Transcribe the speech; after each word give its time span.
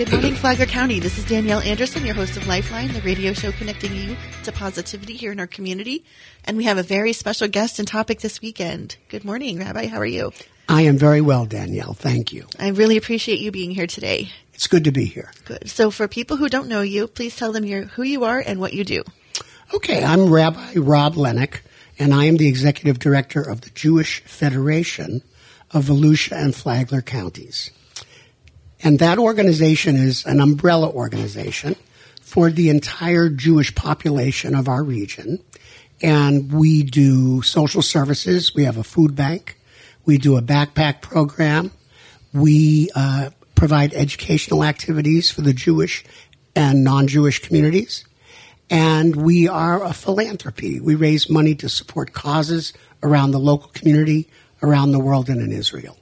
Good 0.00 0.12
morning, 0.12 0.34
Flagler 0.34 0.64
County. 0.64 0.98
This 0.98 1.18
is 1.18 1.26
Danielle 1.26 1.60
Anderson, 1.60 2.06
your 2.06 2.14
host 2.14 2.34
of 2.38 2.46
Lifeline, 2.46 2.90
the 2.94 3.02
radio 3.02 3.34
show 3.34 3.52
connecting 3.52 3.94
you 3.94 4.16
to 4.44 4.50
positivity 4.50 5.12
here 5.12 5.30
in 5.30 5.38
our 5.38 5.46
community. 5.46 6.06
And 6.46 6.56
we 6.56 6.64
have 6.64 6.78
a 6.78 6.82
very 6.82 7.12
special 7.12 7.48
guest 7.48 7.78
and 7.78 7.86
topic 7.86 8.20
this 8.20 8.40
weekend. 8.40 8.96
Good 9.10 9.26
morning, 9.26 9.58
Rabbi. 9.58 9.88
How 9.88 9.98
are 9.98 10.06
you? 10.06 10.32
I 10.70 10.80
am 10.84 10.96
very 10.96 11.20
well, 11.20 11.44
Danielle. 11.44 11.92
Thank 11.92 12.32
you. 12.32 12.46
I 12.58 12.68
really 12.68 12.96
appreciate 12.96 13.40
you 13.40 13.50
being 13.50 13.72
here 13.72 13.86
today. 13.86 14.30
It's 14.54 14.68
good 14.68 14.84
to 14.84 14.90
be 14.90 15.04
here. 15.04 15.32
Good. 15.44 15.68
So, 15.68 15.90
for 15.90 16.08
people 16.08 16.38
who 16.38 16.48
don't 16.48 16.68
know 16.68 16.80
you, 16.80 17.06
please 17.06 17.36
tell 17.36 17.52
them 17.52 17.66
your, 17.66 17.82
who 17.82 18.02
you 18.02 18.24
are 18.24 18.38
and 18.38 18.58
what 18.58 18.72
you 18.72 18.84
do. 18.84 19.04
Okay, 19.74 20.02
I'm 20.02 20.32
Rabbi 20.32 20.76
Rob 20.76 21.16
Lennick, 21.16 21.60
and 21.98 22.14
I 22.14 22.24
am 22.24 22.38
the 22.38 22.48
executive 22.48 23.00
director 23.00 23.42
of 23.42 23.60
the 23.60 23.70
Jewish 23.74 24.22
Federation 24.24 25.20
of 25.72 25.84
Volusia 25.84 26.42
and 26.42 26.54
Flagler 26.54 27.02
counties. 27.02 27.70
And 28.82 28.98
that 28.98 29.18
organization 29.18 29.96
is 29.96 30.24
an 30.24 30.40
umbrella 30.40 30.88
organization 30.88 31.76
for 32.22 32.50
the 32.50 32.70
entire 32.70 33.28
Jewish 33.28 33.74
population 33.74 34.54
of 34.54 34.68
our 34.68 34.82
region. 34.82 35.42
And 36.02 36.52
we 36.52 36.82
do 36.82 37.42
social 37.42 37.82
services. 37.82 38.54
We 38.54 38.64
have 38.64 38.78
a 38.78 38.84
food 38.84 39.14
bank. 39.14 39.58
We 40.06 40.16
do 40.16 40.36
a 40.36 40.42
backpack 40.42 41.02
program. 41.02 41.72
We 42.32 42.90
uh, 42.94 43.30
provide 43.54 43.92
educational 43.92 44.64
activities 44.64 45.30
for 45.30 45.42
the 45.42 45.52
Jewish 45.52 46.04
and 46.56 46.82
non-Jewish 46.82 47.40
communities. 47.40 48.04
And 48.70 49.16
we 49.16 49.48
are 49.48 49.82
a 49.84 49.92
philanthropy. 49.92 50.80
We 50.80 50.94
raise 50.94 51.28
money 51.28 51.54
to 51.56 51.68
support 51.68 52.12
causes 52.12 52.72
around 53.02 53.32
the 53.32 53.40
local 53.40 53.68
community, 53.70 54.30
around 54.62 54.92
the 54.92 55.00
world, 55.00 55.28
and 55.28 55.40
in 55.40 55.52
Israel. 55.52 55.98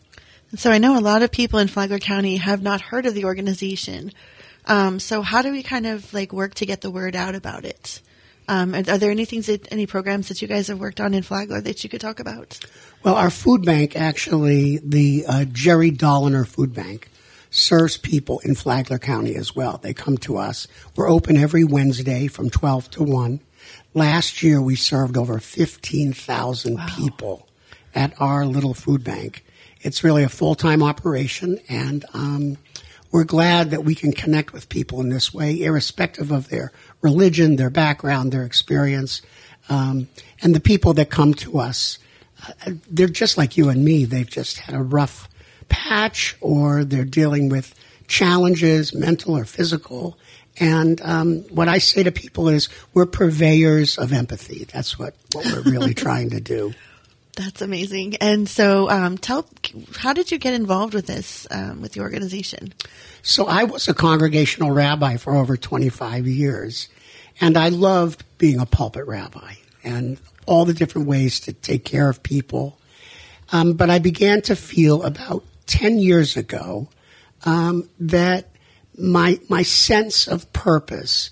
So 0.57 0.71
I 0.71 0.79
know 0.79 0.99
a 0.99 1.01
lot 1.01 1.23
of 1.23 1.31
people 1.31 1.59
in 1.59 1.69
Flagler 1.69 1.99
County 1.99 2.37
have 2.37 2.63
not 2.63 2.81
heard 2.81 3.07
of 3.07 3.15
the 3.15 3.25
organization. 3.27 4.13
Um, 4.65 4.99
so 4.99 5.23
how 5.23 5.43
do 5.43 5.51
we 5.51 5.63
kind 5.63 5.87
of 5.87 6.13
like 6.15 6.33
work 6.33 6.55
to 6.55 6.67
get 6.67 6.81
the 6.81 6.91
word 6.91 7.15
out 7.15 7.35
about 7.35 7.65
it? 7.65 8.01
Um, 8.49 8.75
are, 8.75 8.79
are 8.79 8.99
there 8.99 9.11
any 9.11 9.27
things 9.27 9.47
that 9.47 9.71
any 9.71 9.87
programs 9.87 10.29
that 10.29 10.41
you 10.41 10.49
guys 10.49 10.69
have 10.69 10.81
worked 10.81 11.01
on 11.01 11.13
in 11.13 11.23
Flagler 11.23 11.61
that 11.61 11.85
you 11.85 11.91
could 11.91 12.01
talk 12.01 12.19
about? 12.19 12.59
Well, 13.03 13.15
our 13.15 13.29
food 13.31 13.65
bank, 13.65 13.95
actually, 13.95 14.79
the 14.79 15.25
uh, 15.29 15.45
Jerry 15.53 15.91
Doliner 15.91 16.47
Food 16.47 16.73
Bank, 16.75 17.11
serves 17.51 17.99
people 17.99 18.41
in 18.41 18.55
Flagler 18.55 18.99
County 18.99 19.35
as 19.35 19.55
well. 19.55 19.79
They 19.83 19.93
come 19.93 20.17
to 20.19 20.39
us. 20.39 20.67
We're 20.97 21.11
open 21.11 21.37
every 21.37 21.65
Wednesday 21.65 22.27
from 22.27 22.49
12 22.49 22.91
to 22.93 23.03
1. 23.03 23.41
Last 23.95 24.43
year, 24.43 24.61
we 24.63 24.77
served 24.77 25.17
over 25.19 25.39
15,000 25.39 26.75
Wow. 26.75 26.87
people 26.97 27.49
at 27.95 28.15
our 28.21 28.47
little 28.47 28.75
food 28.75 29.05
bank. 29.05 29.45
It's 29.81 30.03
really 30.03 30.25
a 30.25 30.29
full 30.29 30.55
time 30.55 30.83
operation, 30.83 31.61
and 31.69 32.05
um, 32.15 32.59
we're 33.11 33.25
glad 33.25 33.71
that 33.71 33.85
we 33.85 33.95
can 33.95 34.13
connect 34.13 34.53
with 34.53 34.69
people 34.69 35.01
in 35.01 35.09
this 35.09 35.33
way, 35.33 35.63
irrespective 35.63 36.31
of 36.31 36.49
their 36.49 36.73
religion, 37.01 37.57
their 37.57 37.71
background, 37.71 38.33
their 38.33 38.45
experience. 38.45 39.23
Um, 39.69 40.09
and 40.43 40.55
the 40.55 40.61
people 40.61 40.95
that 40.95 41.11
come 41.11 41.35
to 41.35 41.59
us, 41.59 41.99
uh, 42.47 42.73
they're 42.91 43.09
just 43.09 43.39
like 43.39 43.57
you 43.57 43.69
and 43.69 43.85
me. 43.85 44.05
They've 44.05 44.29
just 44.29 44.59
had 44.59 44.75
a 44.75 44.83
rough 44.83 45.29
patch, 45.69 46.37
or 46.41 46.85
they're 46.85 47.05
dealing 47.05 47.49
with 47.49 47.75
challenges, 48.09 48.95
mental 48.95 49.37
or 49.37 49.45
physical. 49.45 50.19
And 50.61 51.01
um, 51.03 51.43
what 51.51 51.69
I 51.69 51.79
say 51.79 52.03
to 52.03 52.11
people 52.13 52.49
is, 52.49 52.69
we're 52.93 53.07
purveyors 53.07 53.97
of 53.97 54.13
empathy. 54.13 54.65
That's 54.65 54.99
what, 54.99 55.15
what 55.33 55.47
we're 55.47 55.71
really 55.71 55.95
trying 56.07 56.31
to 56.31 56.41
do. 56.41 56.75
That's 57.39 57.63
amazing. 57.63 58.17
And 58.17 58.49
so, 58.49 58.91
um, 58.91 59.17
tell, 59.17 59.47
how 59.97 60.13
did 60.13 60.33
you 60.33 60.39
get 60.39 60.55
involved 60.55 60.93
with 60.93 61.07
this, 61.07 61.47
um, 61.53 61.81
with 61.81 61.93
the 61.93 62.01
organization? 62.01 62.75
So 63.23 63.47
I 63.47 63.63
was 63.63 63.87
a 63.87 63.95
congregational 63.95 64.73
rabbi 64.73 65.19
for 65.19 65.37
over 65.37 65.57
25 65.57 66.27
years, 66.27 66.89
and 67.41 67.57
I 67.57 67.69
loved 67.69 68.25
being 68.39 68.59
a 68.59 68.67
pulpit 68.67 69.07
rabbi 69.07 69.55
and 69.85 70.19
all 70.47 70.65
the 70.65 70.75
different 70.75 71.07
ways 71.07 71.39
to 71.41 71.53
take 71.53 71.85
care 71.85 72.11
of 72.11 72.25
people. 72.25 72.81
Um, 73.53 73.75
but 73.75 73.89
I 73.89 74.01
began 74.01 74.43
to 74.43 74.57
feel 74.57 75.05
about 75.05 75.45
10 75.67 76.01
years 76.01 76.37
ago 76.37 76.89
um, 77.45 77.89
that 78.01 78.49
my, 78.99 79.39
my 79.49 79.63
sense 79.63 80.27
of 80.27 80.53
purpose 80.53 81.31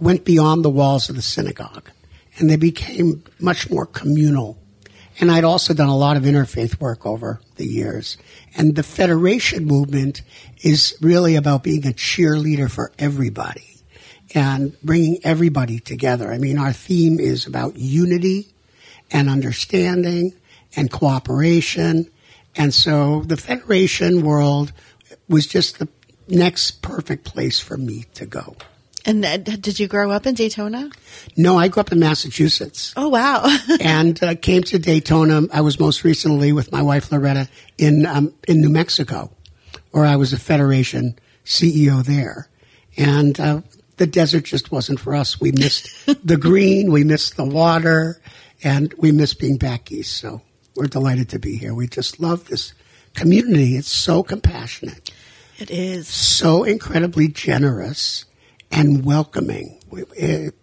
went 0.00 0.24
beyond 0.24 0.64
the 0.64 0.70
walls 0.70 1.10
of 1.10 1.16
the 1.16 1.20
synagogue, 1.20 1.90
and 2.38 2.48
they 2.48 2.56
became 2.56 3.22
much 3.38 3.68
more 3.68 3.84
communal. 3.84 4.61
And 5.20 5.30
I'd 5.30 5.44
also 5.44 5.74
done 5.74 5.88
a 5.88 5.96
lot 5.96 6.16
of 6.16 6.22
interfaith 6.24 6.80
work 6.80 7.04
over 7.04 7.40
the 7.56 7.66
years. 7.66 8.16
And 8.56 8.74
the 8.74 8.82
Federation 8.82 9.64
movement 9.66 10.22
is 10.62 10.96
really 11.00 11.36
about 11.36 11.62
being 11.62 11.86
a 11.86 11.92
cheerleader 11.92 12.70
for 12.70 12.92
everybody 12.98 13.76
and 14.34 14.76
bringing 14.82 15.18
everybody 15.22 15.78
together. 15.78 16.32
I 16.32 16.38
mean, 16.38 16.58
our 16.58 16.72
theme 16.72 17.20
is 17.20 17.46
about 17.46 17.76
unity 17.76 18.54
and 19.10 19.28
understanding 19.28 20.32
and 20.74 20.90
cooperation. 20.90 22.10
And 22.56 22.72
so 22.72 23.20
the 23.26 23.36
Federation 23.36 24.22
world 24.22 24.72
was 25.28 25.46
just 25.46 25.78
the 25.78 25.88
next 26.28 26.82
perfect 26.82 27.24
place 27.24 27.60
for 27.60 27.76
me 27.76 28.06
to 28.14 28.26
go. 28.26 28.56
And 29.04 29.24
uh, 29.24 29.36
did 29.36 29.80
you 29.80 29.88
grow 29.88 30.10
up 30.10 30.26
in 30.26 30.34
Daytona? 30.34 30.90
No, 31.36 31.58
I 31.58 31.68
grew 31.68 31.80
up 31.80 31.92
in 31.92 31.98
Massachusetts. 31.98 32.92
Oh, 32.96 33.08
wow. 33.08 33.44
and 33.80 34.22
uh, 34.22 34.34
came 34.36 34.62
to 34.64 34.78
Daytona. 34.78 35.42
I 35.52 35.60
was 35.60 35.80
most 35.80 36.04
recently 36.04 36.52
with 36.52 36.70
my 36.70 36.82
wife 36.82 37.10
Loretta 37.10 37.48
in 37.78 38.06
um, 38.06 38.32
in 38.46 38.60
New 38.60 38.68
Mexico, 38.68 39.30
where 39.90 40.04
I 40.04 40.16
was 40.16 40.32
a 40.32 40.38
Federation 40.38 41.18
CEO 41.44 42.04
there, 42.04 42.48
and 42.96 43.38
uh, 43.40 43.62
the 43.96 44.06
desert 44.06 44.44
just 44.44 44.70
wasn't 44.70 45.00
for 45.00 45.14
us. 45.14 45.40
We 45.40 45.52
missed 45.52 45.88
the 46.24 46.36
green, 46.36 46.92
we 46.92 47.04
missed 47.04 47.36
the 47.36 47.44
water, 47.44 48.20
and 48.62 48.92
we 48.98 49.12
missed 49.12 49.38
being 49.38 49.58
back 49.58 49.90
east. 49.90 50.16
So 50.16 50.42
we're 50.74 50.86
delighted 50.86 51.28
to 51.30 51.38
be 51.38 51.56
here. 51.56 51.74
We 51.74 51.86
just 51.86 52.20
love 52.20 52.48
this 52.48 52.74
community. 53.14 53.76
It's 53.76 53.88
so 53.88 54.22
compassionate, 54.22 55.10
it 55.58 55.70
is. 55.70 56.08
so 56.08 56.64
incredibly 56.64 57.28
generous, 57.28 58.24
and 58.72 59.04
welcoming. 59.04 59.78
It, 59.92 60.54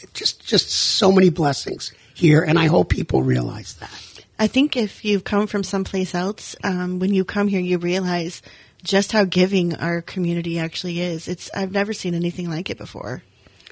it 0.00 0.14
just 0.14 0.46
just 0.46 0.70
so 0.70 1.12
many 1.12 1.28
blessings 1.28 1.92
here, 2.14 2.42
and 2.42 2.58
I 2.58 2.66
hope 2.66 2.88
people 2.88 3.22
realize 3.22 3.74
that. 3.74 3.90
I 4.38 4.46
think 4.46 4.76
if 4.76 5.04
you've 5.04 5.24
come 5.24 5.46
from 5.46 5.62
someplace 5.62 6.14
else, 6.14 6.56
um, 6.64 6.98
when 6.98 7.12
you 7.12 7.24
come 7.24 7.48
here, 7.48 7.60
you 7.60 7.78
realize 7.78 8.42
just 8.82 9.12
how 9.12 9.24
giving 9.24 9.76
our 9.76 10.02
community 10.02 10.58
actually 10.58 11.00
is. 11.00 11.28
It's 11.28 11.50
I've 11.54 11.72
never 11.72 11.92
seen 11.92 12.14
anything 12.14 12.48
like 12.48 12.70
it 12.70 12.78
before. 12.78 13.22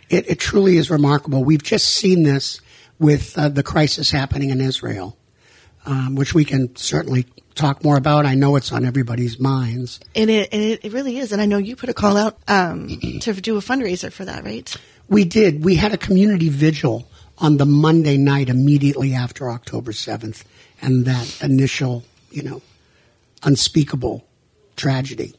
It, 0.09 0.29
it 0.29 0.41
truly 0.41 0.77
is 0.77 0.91
remarkable. 0.91 1.45
We've 1.45 1.63
just 1.63 1.89
seen 1.95 2.25
this 2.25 2.61
with 2.99 3.37
uh, 3.39 3.49
the 3.49 3.63
crisis 3.63 4.11
happening 4.11 4.51
in 4.51 4.61
Israel, 4.61 5.17
um, 5.87 6.15
which 6.15 6.35
we 6.35 6.45
can 6.45 6.75
certainly 6.77 7.27
talk 7.55 7.85
more 7.85 7.97
about. 7.97 8.27
I 8.27 8.35
know 8.35 8.57
it's 8.57 8.73
on 8.73 8.85
everybody's 8.85 9.39
minds. 9.39 10.01
And 10.15 10.31
it, 10.31 10.49
and 10.53 10.63
it, 10.63 10.93
really 10.93 11.19
is. 11.19 11.33
And 11.33 11.41
I 11.41 11.47
know 11.47 11.59
you 11.59 11.77
put 11.77 11.89
a 11.89 11.95
call 11.95 12.17
out 12.17 12.39
um, 12.49 12.89
to 13.21 13.33
do 13.35 13.57
a 13.57 13.61
fundraiser 13.61 14.13
for 14.13 14.25
that, 14.25 14.45
right? 14.45 14.75
We 15.09 15.25
did. 15.25 15.65
We 15.65 15.75
had 15.75 15.93
a 15.93 15.99
community 15.99 16.49
vigil 16.49 17.07
on 17.39 17.57
the 17.57 17.67
Monday 17.67 18.17
night 18.17 18.49
immediately 18.49 19.15
after 19.15 19.51
October 19.51 19.93
7th 19.93 20.45
and 20.83 21.05
that 21.07 21.43
initial, 21.43 22.05
you 22.31 22.43
know, 22.43 22.63
unspeakable 23.43 24.25
tragedy 24.77 25.35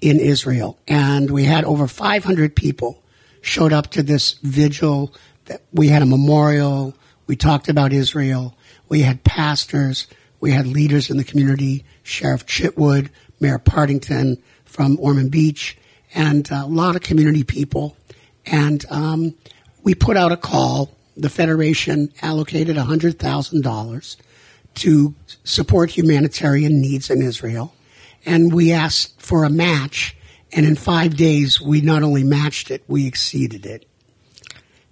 in 0.00 0.18
Israel. 0.20 0.78
And 0.86 1.30
we 1.30 1.44
had 1.44 1.64
over 1.64 1.86
500 1.86 2.54
people 2.54 3.02
showed 3.40 3.72
up 3.72 3.88
to 3.92 4.02
this 4.02 4.34
vigil. 4.42 5.14
That 5.46 5.62
we 5.72 5.88
had 5.88 6.02
a 6.02 6.06
memorial. 6.06 6.94
We 7.26 7.36
talked 7.36 7.68
about 7.68 7.92
Israel. 7.92 8.54
We 8.88 9.02
had 9.02 9.24
pastors. 9.24 10.06
We 10.40 10.52
had 10.52 10.66
leaders 10.66 11.10
in 11.10 11.16
the 11.16 11.24
community, 11.24 11.84
Sheriff 12.02 12.46
Chitwood, 12.46 13.10
Mayor 13.40 13.58
Partington 13.58 14.42
from 14.64 14.98
Ormond 15.00 15.30
Beach, 15.30 15.76
and 16.14 16.48
a 16.50 16.66
lot 16.66 16.96
of 16.96 17.02
community 17.02 17.44
people. 17.44 17.96
And 18.46 18.84
um, 18.90 19.34
we 19.82 19.94
put 19.94 20.16
out 20.16 20.32
a 20.32 20.36
call. 20.36 20.94
The 21.16 21.28
Federation 21.28 22.12
allocated 22.22 22.76
$100,000 22.76 24.16
to 24.74 25.14
support 25.42 25.90
humanitarian 25.90 26.80
needs 26.80 27.10
in 27.10 27.20
Israel. 27.20 27.74
And 28.24 28.52
we 28.52 28.72
asked 28.72 29.20
for 29.20 29.44
a 29.44 29.50
match. 29.50 30.16
And 30.52 30.64
in 30.64 30.76
five 30.76 31.16
days, 31.16 31.60
we 31.60 31.80
not 31.80 32.02
only 32.02 32.22
matched 32.22 32.70
it, 32.70 32.84
we 32.86 33.06
exceeded 33.06 33.66
it. 33.66 33.86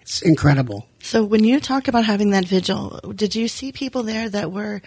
It's 0.01 0.23
incredible. 0.23 0.87
So 1.07 1.23
when 1.23 1.45
you 1.45 1.61
talk 1.61 1.87
about 1.87 2.05
having 2.05 2.31
that 2.31 2.47
vigil, 2.47 2.99
did 3.15 3.37
you 3.37 3.47
see 3.47 3.71
people 3.71 4.03
there 4.03 4.29
that 4.29 4.51
were 4.51 4.83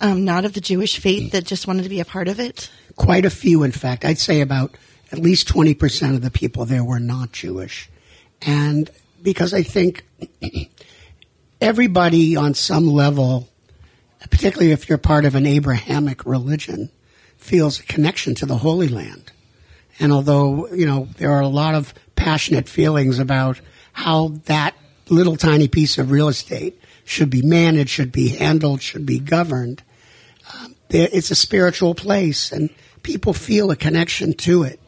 um, 0.00 0.24
not 0.24 0.44
of 0.44 0.52
the 0.52 0.60
Jewish 0.60 1.00
faith 1.00 1.32
that 1.32 1.42
just 1.42 1.66
wanted 1.66 1.82
to 1.82 1.88
be 1.88 1.98
a 1.98 2.04
part 2.04 2.28
of 2.28 2.38
it? 2.38 2.70
Quite 2.94 3.24
a 3.24 3.30
few, 3.30 3.64
in 3.64 3.72
fact. 3.72 4.04
I'd 4.04 4.20
say 4.20 4.40
about 4.40 4.76
at 5.10 5.18
least 5.18 5.48
20% 5.48 6.14
of 6.14 6.22
the 6.22 6.30
people 6.30 6.64
there 6.64 6.84
were 6.84 7.00
not 7.00 7.32
Jewish. 7.32 7.90
And 8.40 8.88
because 9.20 9.52
I 9.52 9.64
think 9.64 10.04
everybody 11.60 12.36
on 12.36 12.54
some 12.54 12.86
level, 12.86 13.48
particularly 14.30 14.70
if 14.70 14.88
you're 14.88 14.96
part 14.96 15.24
of 15.24 15.34
an 15.34 15.44
Abrahamic 15.44 16.24
religion, 16.24 16.88
feels 17.36 17.80
a 17.80 17.82
connection 17.82 18.36
to 18.36 18.46
the 18.46 18.58
Holy 18.58 18.86
Land. 18.86 19.32
And 19.98 20.12
although, 20.12 20.68
you 20.68 20.86
know, 20.86 21.08
there 21.16 21.32
are 21.32 21.42
a 21.42 21.48
lot 21.48 21.74
of 21.74 21.92
passionate 22.14 22.68
feelings 22.68 23.18
about 23.18 23.60
how 23.92 24.28
that 24.44 24.76
little 25.08 25.36
tiny 25.36 25.68
piece 25.68 25.98
of 25.98 26.10
real 26.10 26.28
estate 26.28 26.80
should 27.04 27.30
be 27.30 27.42
managed, 27.42 27.90
should 27.90 28.12
be 28.12 28.28
handled, 28.28 28.80
should 28.80 29.04
be 29.04 29.18
governed, 29.18 29.82
um, 30.54 30.74
it's 30.90 31.30
a 31.30 31.34
spiritual 31.34 31.94
place 31.94 32.52
and 32.52 32.70
people 33.02 33.32
feel 33.32 33.70
a 33.70 33.76
connection 33.76 34.32
to 34.32 34.62
it 34.62 34.80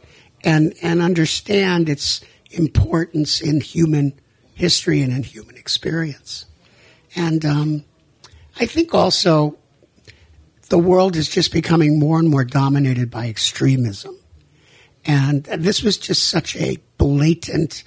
and, 0.44 0.74
and 0.82 1.02
understand 1.02 1.88
its 1.88 2.20
importance 2.50 3.40
in 3.40 3.60
human 3.60 4.12
history 4.54 5.02
and 5.02 5.12
in 5.12 5.22
human 5.22 5.56
experience. 5.56 6.46
And 7.14 7.44
um, 7.44 7.84
I 8.58 8.66
think 8.66 8.94
also 8.94 9.58
the 10.68 10.78
world 10.78 11.16
is 11.16 11.28
just 11.28 11.52
becoming 11.52 11.98
more 11.98 12.18
and 12.18 12.28
more 12.28 12.44
dominated 12.44 13.10
by 13.10 13.28
extremism. 13.28 14.18
And 15.04 15.44
this 15.44 15.82
was 15.82 15.98
just 15.98 16.28
such 16.28 16.56
a 16.56 16.78
blatant 16.98 17.84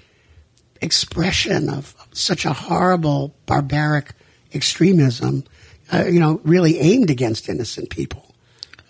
expression 0.81 1.69
of 1.69 1.95
such 2.11 2.45
a 2.45 2.53
horrible, 2.53 3.35
barbaric 3.45 4.13
extremism, 4.53 5.43
uh, 5.93 6.05
you 6.05 6.19
know, 6.19 6.41
really 6.43 6.79
aimed 6.79 7.09
against 7.09 7.49
innocent 7.49 7.89
people. 7.89 8.33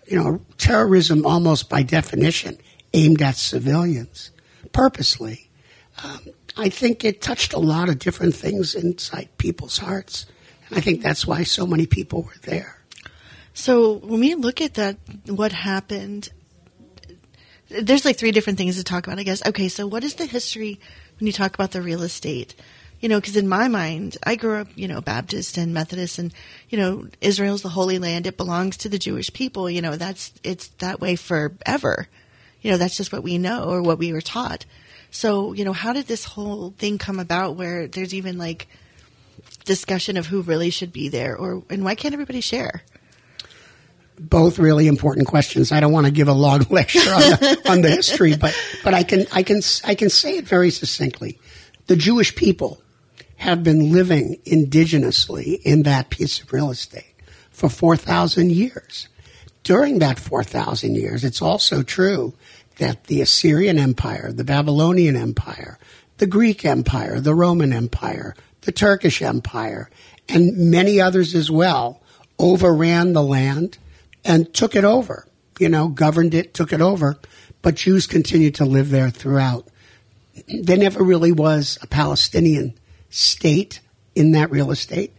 You 0.07 0.17
know, 0.17 0.41
terrorism 0.57 1.25
almost 1.25 1.69
by 1.69 1.83
definition 1.83 2.57
aimed 2.93 3.21
at 3.21 3.35
civilians 3.35 4.31
purposely. 4.71 5.49
Um, 6.03 6.19
I 6.57 6.69
think 6.69 7.05
it 7.05 7.21
touched 7.21 7.53
a 7.53 7.59
lot 7.59 7.89
of 7.89 7.99
different 7.99 8.35
things 8.35 8.75
inside 8.75 9.29
people's 9.37 9.77
hearts. 9.77 10.25
And 10.67 10.77
I 10.77 10.81
think 10.81 11.01
that's 11.01 11.25
why 11.25 11.43
so 11.43 11.65
many 11.65 11.85
people 11.85 12.23
were 12.23 12.37
there. 12.43 12.83
So 13.53 13.93
when 13.93 14.19
we 14.19 14.35
look 14.35 14.61
at 14.61 14.75
that, 14.75 14.97
what 15.25 15.51
happened, 15.51 16.29
there's 17.69 18.05
like 18.05 18.17
three 18.17 18.31
different 18.31 18.57
things 18.57 18.77
to 18.77 18.83
talk 18.83 19.05
about, 19.07 19.19
I 19.19 19.23
guess. 19.23 19.45
Okay, 19.45 19.67
so 19.67 19.85
what 19.87 20.03
is 20.03 20.15
the 20.15 20.25
history 20.25 20.79
when 21.19 21.27
you 21.27 21.33
talk 21.33 21.53
about 21.53 21.71
the 21.71 21.81
real 21.81 22.01
estate? 22.01 22.55
You 22.99 23.07
know, 23.07 23.19
because 23.19 23.37
in 23.37 23.47
my 23.47 23.69
mind, 23.69 24.17
I 24.23 24.35
grew 24.35 24.57
up, 24.57 24.67
you 24.75 24.87
know, 24.87 24.99
Baptist 24.99 25.57
and 25.57 25.73
Methodist, 25.73 26.19
and 26.19 26.33
you 26.69 26.77
know, 26.77 27.07
Israel's 27.21 27.61
the 27.61 27.69
Holy 27.69 27.97
Land. 27.97 28.27
It 28.27 28.35
belongs 28.35 28.77
to 28.77 28.89
the 28.89 28.99
Jewish 28.99 29.31
people. 29.31 29.69
You 29.69 29.81
know, 29.81 29.95
that's 29.95 30.33
it's 30.43 30.67
that 30.79 30.99
way 30.99 31.15
forever. 31.15 32.07
You 32.61 32.71
know, 32.71 32.77
that's 32.77 32.97
just 32.97 33.13
what 33.13 33.23
we 33.23 33.37
know 33.37 33.69
or 33.69 33.81
what 33.81 33.99
we 33.99 34.11
were 34.11 34.21
taught. 34.21 34.65
So, 35.11 35.53
you 35.53 35.63
know, 35.65 35.73
how 35.73 35.93
did 35.93 36.07
this 36.07 36.25
whole 36.25 36.73
thing 36.77 36.97
come 36.97 37.19
about 37.19 37.55
where 37.55 37.87
there's 37.87 38.13
even 38.13 38.37
like 38.37 38.67
discussion 39.63 40.17
of 40.17 40.27
who 40.27 40.41
really 40.41 40.69
should 40.69 40.91
be 40.91 41.09
there 41.09 41.37
or 41.37 41.63
and 41.69 41.85
why 41.85 41.95
can't 41.95 42.13
everybody 42.13 42.41
share? 42.41 42.83
Both 44.19 44.59
really 44.59 44.87
important 44.87 45.27
questions. 45.27 45.71
I 45.71 45.79
don't 45.79 45.93
want 45.93 46.05
to 46.05 46.11
give 46.11 46.27
a 46.27 46.33
long 46.33 46.59
lecture 46.69 46.99
on 46.99 47.21
the, 47.21 47.61
on 47.69 47.81
the 47.81 47.89
history, 47.89 48.35
but 48.35 48.55
but 48.83 48.93
I 48.93 49.03
can 49.03 49.25
I 49.31 49.43
can 49.43 49.61
I 49.85 49.95
can 49.95 50.09
say 50.09 50.37
it 50.37 50.45
very 50.45 50.69
succinctly. 50.71 51.39
The 51.87 51.95
Jewish 51.95 52.35
people 52.35 52.81
have 53.37 53.63
been 53.63 53.93
living 53.93 54.37
indigenously 54.45 55.61
in 55.63 55.83
that 55.83 56.09
piece 56.09 56.41
of 56.41 56.51
real 56.51 56.69
estate 56.69 57.15
for 57.49 57.69
4,000 57.69 58.51
years. 58.51 59.07
During 59.63 59.99
that 59.99 60.19
4,000 60.19 60.95
years, 60.95 61.23
it's 61.23 61.41
also 61.41 61.81
true 61.81 62.33
that 62.77 63.05
the 63.05 63.21
Assyrian 63.21 63.79
Empire, 63.79 64.31
the 64.33 64.43
Babylonian 64.43 65.15
Empire, 65.15 65.79
the 66.17 66.27
Greek 66.27 66.65
Empire, 66.65 67.19
the 67.19 67.33
Roman 67.33 67.71
Empire, 67.71 68.35
the 68.61 68.71
Turkish 68.73 69.21
Empire, 69.21 69.89
and 70.27 70.71
many 70.71 70.99
others 70.99 71.33
as 71.33 71.49
well 71.49 72.01
overran 72.37 73.13
the 73.13 73.23
land 73.23 73.77
and 74.29 74.53
took 74.53 74.75
it 74.75 74.85
over. 74.85 75.25
You 75.59 75.67
know, 75.67 75.89
governed 75.89 76.33
it, 76.33 76.53
took 76.53 76.71
it 76.71 76.79
over, 76.79 77.17
but 77.61 77.75
Jews 77.75 78.07
continued 78.07 78.55
to 78.55 78.65
live 78.65 78.91
there 78.91 79.09
throughout. 79.09 79.67
There 80.47 80.77
never 80.77 81.03
really 81.03 81.33
was 81.33 81.77
a 81.81 81.87
Palestinian 81.87 82.75
state 83.09 83.81
in 84.15 84.31
that 84.31 84.51
real 84.51 84.71
estate, 84.71 85.11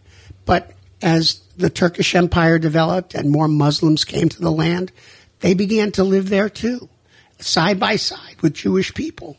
but 0.45 0.71
as 1.03 1.41
the 1.57 1.69
Turkish 1.69 2.15
Empire 2.15 2.57
developed 2.57 3.13
and 3.13 3.29
more 3.29 3.47
Muslims 3.47 4.03
came 4.03 4.29
to 4.29 4.41
the 4.41 4.51
land, 4.51 4.91
they 5.41 5.53
began 5.53 5.91
to 5.91 6.03
live 6.03 6.29
there 6.29 6.49
too 6.49 6.89
side 7.39 7.79
by 7.79 7.97
side 7.97 8.41
with 8.41 8.53
Jewish 8.53 8.93
people. 8.93 9.37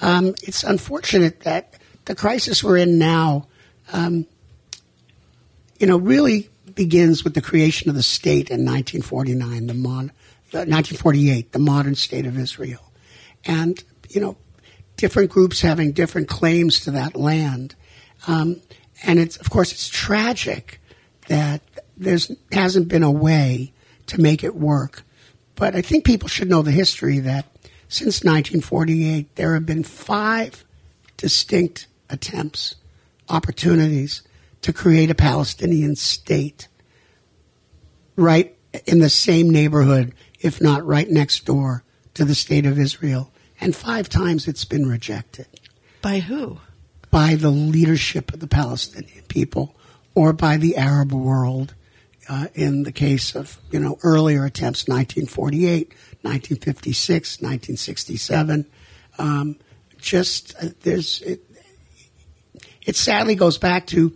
Um, 0.00 0.34
it's 0.42 0.64
unfortunate 0.64 1.40
that 1.40 1.74
the 2.06 2.14
crisis 2.14 2.64
we're 2.64 2.78
in 2.78 2.98
now, 2.98 3.46
um, 3.92 4.26
you 5.78 5.86
know, 5.86 5.98
really 5.98 6.48
begins 6.78 7.24
with 7.24 7.34
the 7.34 7.42
creation 7.42 7.90
of 7.90 7.96
the 7.96 8.04
state 8.04 8.50
in 8.50 8.64
1949, 8.64 9.66
the 9.66 9.74
mod, 9.74 10.12
1948, 10.52 11.50
the 11.50 11.58
modern 11.58 11.96
state 11.96 12.24
of 12.24 12.38
Israel, 12.38 12.92
and 13.44 13.82
you 14.08 14.20
know, 14.20 14.36
different 14.96 15.28
groups 15.28 15.60
having 15.60 15.90
different 15.90 16.28
claims 16.28 16.78
to 16.78 16.92
that 16.92 17.16
land, 17.16 17.74
um, 18.28 18.62
and 19.02 19.18
it's 19.18 19.36
of 19.38 19.50
course 19.50 19.72
it's 19.72 19.88
tragic 19.88 20.80
that 21.26 21.60
there's 21.96 22.30
hasn't 22.52 22.86
been 22.86 23.02
a 23.02 23.10
way 23.10 23.72
to 24.06 24.20
make 24.20 24.44
it 24.44 24.54
work. 24.54 25.02
But 25.56 25.74
I 25.74 25.82
think 25.82 26.04
people 26.04 26.28
should 26.28 26.48
know 26.48 26.62
the 26.62 26.70
history 26.70 27.18
that 27.18 27.44
since 27.88 28.22
1948, 28.22 29.34
there 29.34 29.54
have 29.54 29.66
been 29.66 29.82
five 29.82 30.64
distinct 31.16 31.88
attempts, 32.08 32.76
opportunities 33.28 34.22
to 34.62 34.72
create 34.72 35.10
a 35.10 35.14
Palestinian 35.14 35.96
state 35.96 36.67
right 38.18 38.56
in 38.86 38.98
the 38.98 39.10
same 39.10 39.50
neighborhood, 39.50 40.14
if 40.40 40.60
not 40.60 40.84
right 40.86 41.08
next 41.08 41.44
door 41.46 41.84
to 42.14 42.24
the 42.24 42.34
state 42.34 42.66
of 42.66 42.78
Israel. 42.78 43.32
And 43.60 43.74
five 43.74 44.08
times 44.08 44.46
it's 44.46 44.64
been 44.64 44.88
rejected. 44.88 45.46
By 46.02 46.20
who? 46.20 46.58
By 47.10 47.34
the 47.34 47.50
leadership 47.50 48.32
of 48.32 48.40
the 48.40 48.46
Palestinian 48.46 49.24
people 49.28 49.74
or 50.14 50.32
by 50.32 50.56
the 50.56 50.76
Arab 50.76 51.12
world 51.12 51.74
uh, 52.28 52.48
in 52.54 52.82
the 52.82 52.92
case 52.92 53.34
of 53.34 53.58
you 53.70 53.80
know 53.80 53.98
earlier 54.02 54.44
attempts, 54.44 54.86
1948, 54.86 55.88
1956, 56.22 57.40
1967. 57.40 58.66
Um, 59.18 59.56
just 59.98 60.54
uh, 60.62 60.68
there's 60.82 61.22
it, 61.22 61.42
it 62.82 62.96
sadly 62.96 63.34
goes 63.34 63.58
back 63.58 63.86
to 63.88 64.14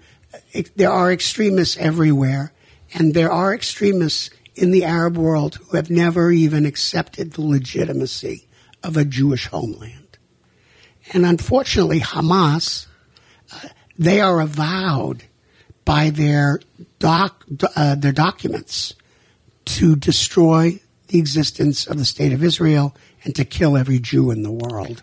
it, 0.52 0.76
there 0.76 0.92
are 0.92 1.12
extremists 1.12 1.76
everywhere, 1.78 2.52
and 2.94 3.14
there 3.14 3.30
are 3.30 3.54
extremists 3.54 4.30
in 4.54 4.70
the 4.70 4.84
Arab 4.84 5.16
world 5.16 5.56
who 5.56 5.76
have 5.76 5.90
never 5.90 6.30
even 6.30 6.66
accepted 6.66 7.32
the 7.32 7.42
legitimacy 7.42 8.46
of 8.82 8.96
a 8.96 9.04
Jewish 9.04 9.46
homeland. 9.46 10.18
And 11.12 11.24
unfortunately, 11.24 12.00
Hamas, 12.00 12.86
uh, 13.52 13.68
they 13.98 14.20
are 14.20 14.40
avowed 14.40 15.24
by 15.84 16.10
their 16.10 16.60
doc, 16.98 17.44
uh, 17.76 17.94
their 17.96 18.12
documents 18.12 18.94
to 19.64 19.96
destroy 19.96 20.80
the 21.08 21.18
existence 21.18 21.86
of 21.86 21.98
the 21.98 22.04
state 22.04 22.32
of 22.32 22.42
Israel 22.42 22.94
and 23.24 23.34
to 23.36 23.44
kill 23.44 23.76
every 23.76 23.98
Jew 23.98 24.30
in 24.30 24.42
the 24.42 24.50
world. 24.50 25.02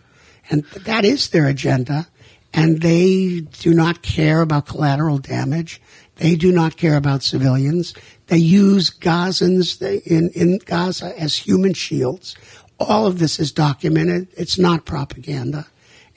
And 0.49 0.63
that 0.85 1.05
is 1.05 1.29
their 1.29 1.47
agenda. 1.47 2.07
And 2.53 2.81
they 2.81 3.41
do 3.41 3.73
not 3.73 4.01
care 4.01 4.41
about 4.41 4.65
collateral 4.65 5.19
damage. 5.19 5.81
They 6.15 6.35
do 6.35 6.51
not 6.51 6.77
care 6.77 6.97
about 6.97 7.23
civilians. 7.23 7.93
They 8.27 8.37
use 8.37 8.89
Gazans 8.89 9.81
in, 10.05 10.29
in 10.29 10.59
Gaza 10.59 11.17
as 11.19 11.35
human 11.35 11.73
shields. 11.73 12.35
All 12.79 13.05
of 13.05 13.19
this 13.19 13.39
is 13.39 13.51
documented. 13.51 14.27
It's 14.35 14.57
not 14.57 14.85
propaganda. 14.85 15.67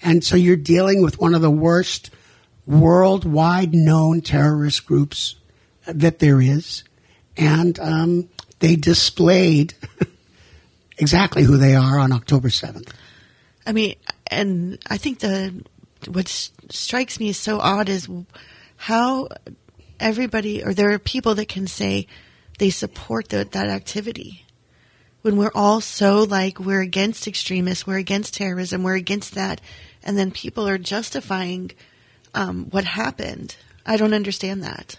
And 0.03 0.25
so 0.25 0.37
you're 0.37 0.57
dealing 0.57 1.03
with 1.03 1.21
one 1.21 1.35
of 1.35 1.43
the 1.43 1.51
worst 1.51 2.11
worldwide 2.67 3.75
known 3.75 4.21
terrorist 4.21 4.87
groups 4.87 5.37
that 5.87 6.19
there 6.19 6.41
is, 6.41 6.85
and 7.37 7.79
um, 7.81 8.29
they 8.61 8.77
displayed 8.77 9.75
exactly 10.99 11.43
who 11.43 11.57
they 11.57 11.75
are 11.75 11.99
on 11.99 12.13
October 12.13 12.49
7th. 12.49 12.93
I 13.67 13.73
mean, 13.73 13.95
and 14.31 14.79
I 14.89 14.97
think 14.97 15.21
the 15.21 15.65
what 16.09 16.29
strikes 16.29 17.19
me 17.21 17.31
as 17.31 17.37
so 17.37 17.59
odd 17.61 17.89
is 17.89 18.09
how 18.77 19.29
everybody, 20.01 20.65
or 20.65 20.75
there 20.75 20.93
are 20.93 20.99
people 20.99 21.35
that 21.37 21.49
can 21.49 21.67
say 21.67 22.07
they 22.59 22.71
support 22.71 23.29
the, 23.29 23.45
that 23.53 23.69
activity 23.69 24.45
when 25.23 25.37
we're 25.37 25.53
all 25.55 25.81
so 25.81 26.25
like 26.25 26.59
we're 26.61 26.83
against 26.83 27.27
extremists, 27.27 27.87
we're 27.87 27.99
against 27.99 28.35
terrorism, 28.35 28.83
we're 28.83 28.97
against 28.97 29.35
that, 29.35 29.61
and 30.03 30.19
then 30.19 30.31
people 30.31 30.69
are 30.69 30.79
justifying 30.79 31.71
um, 32.35 32.67
what 32.71 32.85
happened. 32.85 33.57
I 33.87 33.97
don't 33.97 34.15
understand 34.15 34.63
that. 34.65 34.99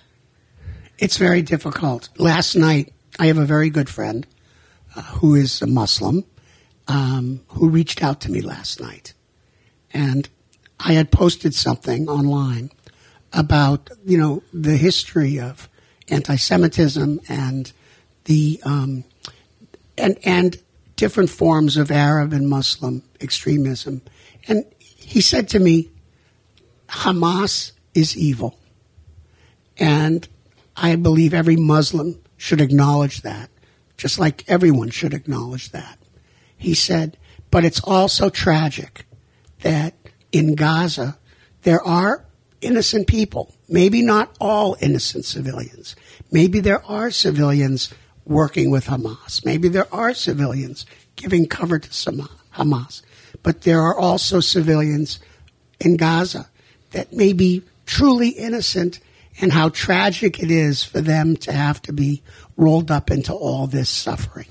It's 0.98 1.18
very 1.18 1.42
difficult. 1.42 2.10
Last 2.18 2.56
night, 2.56 2.94
I 3.20 3.28
have 3.28 3.38
a 3.38 3.46
very 3.46 3.70
good 3.70 3.90
friend 3.90 4.26
uh, 4.96 5.02
who 5.02 5.36
is 5.36 5.62
a 5.62 5.68
Muslim 5.68 6.24
um, 6.88 7.42
who 7.50 7.70
reached 7.70 8.02
out 8.02 8.22
to 8.22 8.32
me 8.32 8.42
last 8.42 8.80
night. 8.80 9.14
And 9.94 10.30
I 10.80 10.94
had 10.94 11.12
posted 11.12 11.54
something 11.54 12.08
online 12.10 12.72
about, 13.32 13.90
you 14.06 14.18
know, 14.18 14.44
the 14.54 14.78
history 14.78 15.40
of 15.40 15.70
anti 16.10 16.36
Semitism 16.36 17.22
and 17.30 17.72
the, 18.26 18.62
um, 18.64 19.04
and, 19.98 20.18
and 20.24 20.58
different 20.96 21.30
forms 21.30 21.78
of 21.78 21.92
Arab 21.92 22.34
and 22.34 22.50
Muslim 22.50 23.04
extremism. 23.22 24.02
And 24.48 24.66
he 24.80 25.22
said 25.22 25.50
to 25.50 25.60
me, 25.60 25.90
Hamas 26.88 27.72
is 27.94 28.16
evil. 28.16 28.60
And 29.78 30.28
I 30.76 30.96
believe 30.96 31.34
every 31.34 31.56
Muslim 31.56 32.20
should 32.38 32.62
acknowledge 32.62 33.22
that, 33.22 33.50
just 33.98 34.20
like 34.20 34.44
everyone 34.48 34.90
should 34.90 35.14
acknowledge 35.14 35.72
that. 35.72 35.98
He 36.58 36.74
said, 36.74 37.18
but 37.52 37.66
it's 37.66 37.82
also 37.84 38.30
tragic 38.30 39.06
that 39.62 39.94
in 40.34 40.56
Gaza, 40.56 41.18
there 41.62 41.82
are 41.82 42.26
innocent 42.60 43.08
people. 43.08 43.56
Maybe 43.70 44.02
not 44.02 44.36
all 44.42 44.76
innocent 44.82 45.24
civilians. 45.24 45.96
Maybe 46.32 46.60
there 46.60 46.84
are 46.86 47.12
civilians 47.12 47.94
working 48.26 48.70
with 48.70 48.88
Hamas. 48.88 49.46
Maybe 49.46 49.70
there 49.70 49.94
are 49.94 50.14
civilians 50.14 50.86
giving 51.16 51.48
cover 51.48 51.80
to 51.80 51.90
Hamas. 51.90 53.02
But 53.44 53.62
there 53.62 53.82
are 53.82 53.98
also 53.98 54.40
civilians 54.40 55.20
in 55.80 55.98
Gaza 55.98 56.50
that 56.92 57.14
may 57.14 57.34
be 57.34 57.64
truly 57.86 58.30
innocent 58.30 59.00
and 59.42 59.52
how 59.52 59.70
tragic 59.70 60.40
it 60.40 60.52
is 60.52 60.84
for 60.84 61.02
them 61.02 61.36
to 61.38 61.52
have 61.52 61.82
to 61.84 61.94
be 61.94 62.22
rolled 62.56 62.92
up 62.92 63.10
into 63.10 63.34
all 63.34 63.68
this 63.68 63.90
suffering. 63.90 64.48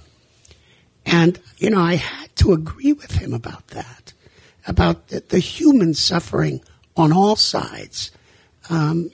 And, 1.06 1.40
you 1.58 1.70
know, 1.70 1.80
I 1.80 1.96
had 1.96 2.34
to 2.36 2.52
agree 2.52 2.92
with 2.92 3.12
him 3.12 3.32
about 3.32 3.68
that, 3.68 4.01
about 4.66 5.08
the, 5.08 5.20
the 5.28 5.38
human 5.38 5.94
suffering 5.94 6.62
on 6.96 7.12
all 7.12 7.36
sides. 7.36 8.10
Um, 8.70 9.10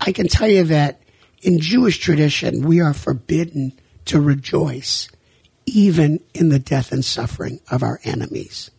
I 0.00 0.12
can 0.12 0.28
tell 0.28 0.48
you 0.48 0.64
that 0.64 1.02
in 1.42 1.60
Jewish 1.60 1.98
tradition, 1.98 2.66
we 2.66 2.80
are 2.80 2.94
forbidden 2.94 3.72
to 4.06 4.20
rejoice 4.20 5.08
even 5.66 6.20
in 6.34 6.48
the 6.48 6.58
death 6.58 6.92
and 6.92 7.04
suffering 7.04 7.60
of 7.70 7.82
our 7.82 8.00
enemies. 8.04 8.70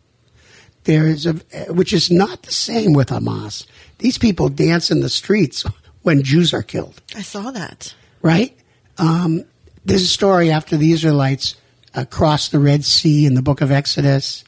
There 0.85 1.07
is 1.07 1.25
a, 1.25 1.33
which 1.71 1.93
is 1.93 2.09
not 2.09 2.43
the 2.43 2.51
same 2.51 2.93
with 2.93 3.09
Hamas. 3.09 3.65
These 3.99 4.17
people 4.17 4.49
dance 4.49 4.89
in 4.89 5.01
the 5.01 5.09
streets 5.09 5.65
when 6.01 6.23
Jews 6.23 6.53
are 6.53 6.63
killed. 6.63 7.01
I 7.15 7.21
saw 7.21 7.51
that. 7.51 7.93
Right? 8.21 8.57
Um, 8.97 9.45
there's 9.85 10.03
a 10.03 10.07
story 10.07 10.51
after 10.51 10.77
the 10.77 10.91
Israelites 10.91 11.55
uh, 11.93 12.05
crossed 12.05 12.51
the 12.51 12.59
Red 12.59 12.85
Sea 12.85 13.25
in 13.25 13.33
the 13.33 13.41
book 13.41 13.61
of 13.61 13.71
Exodus, 13.71 14.43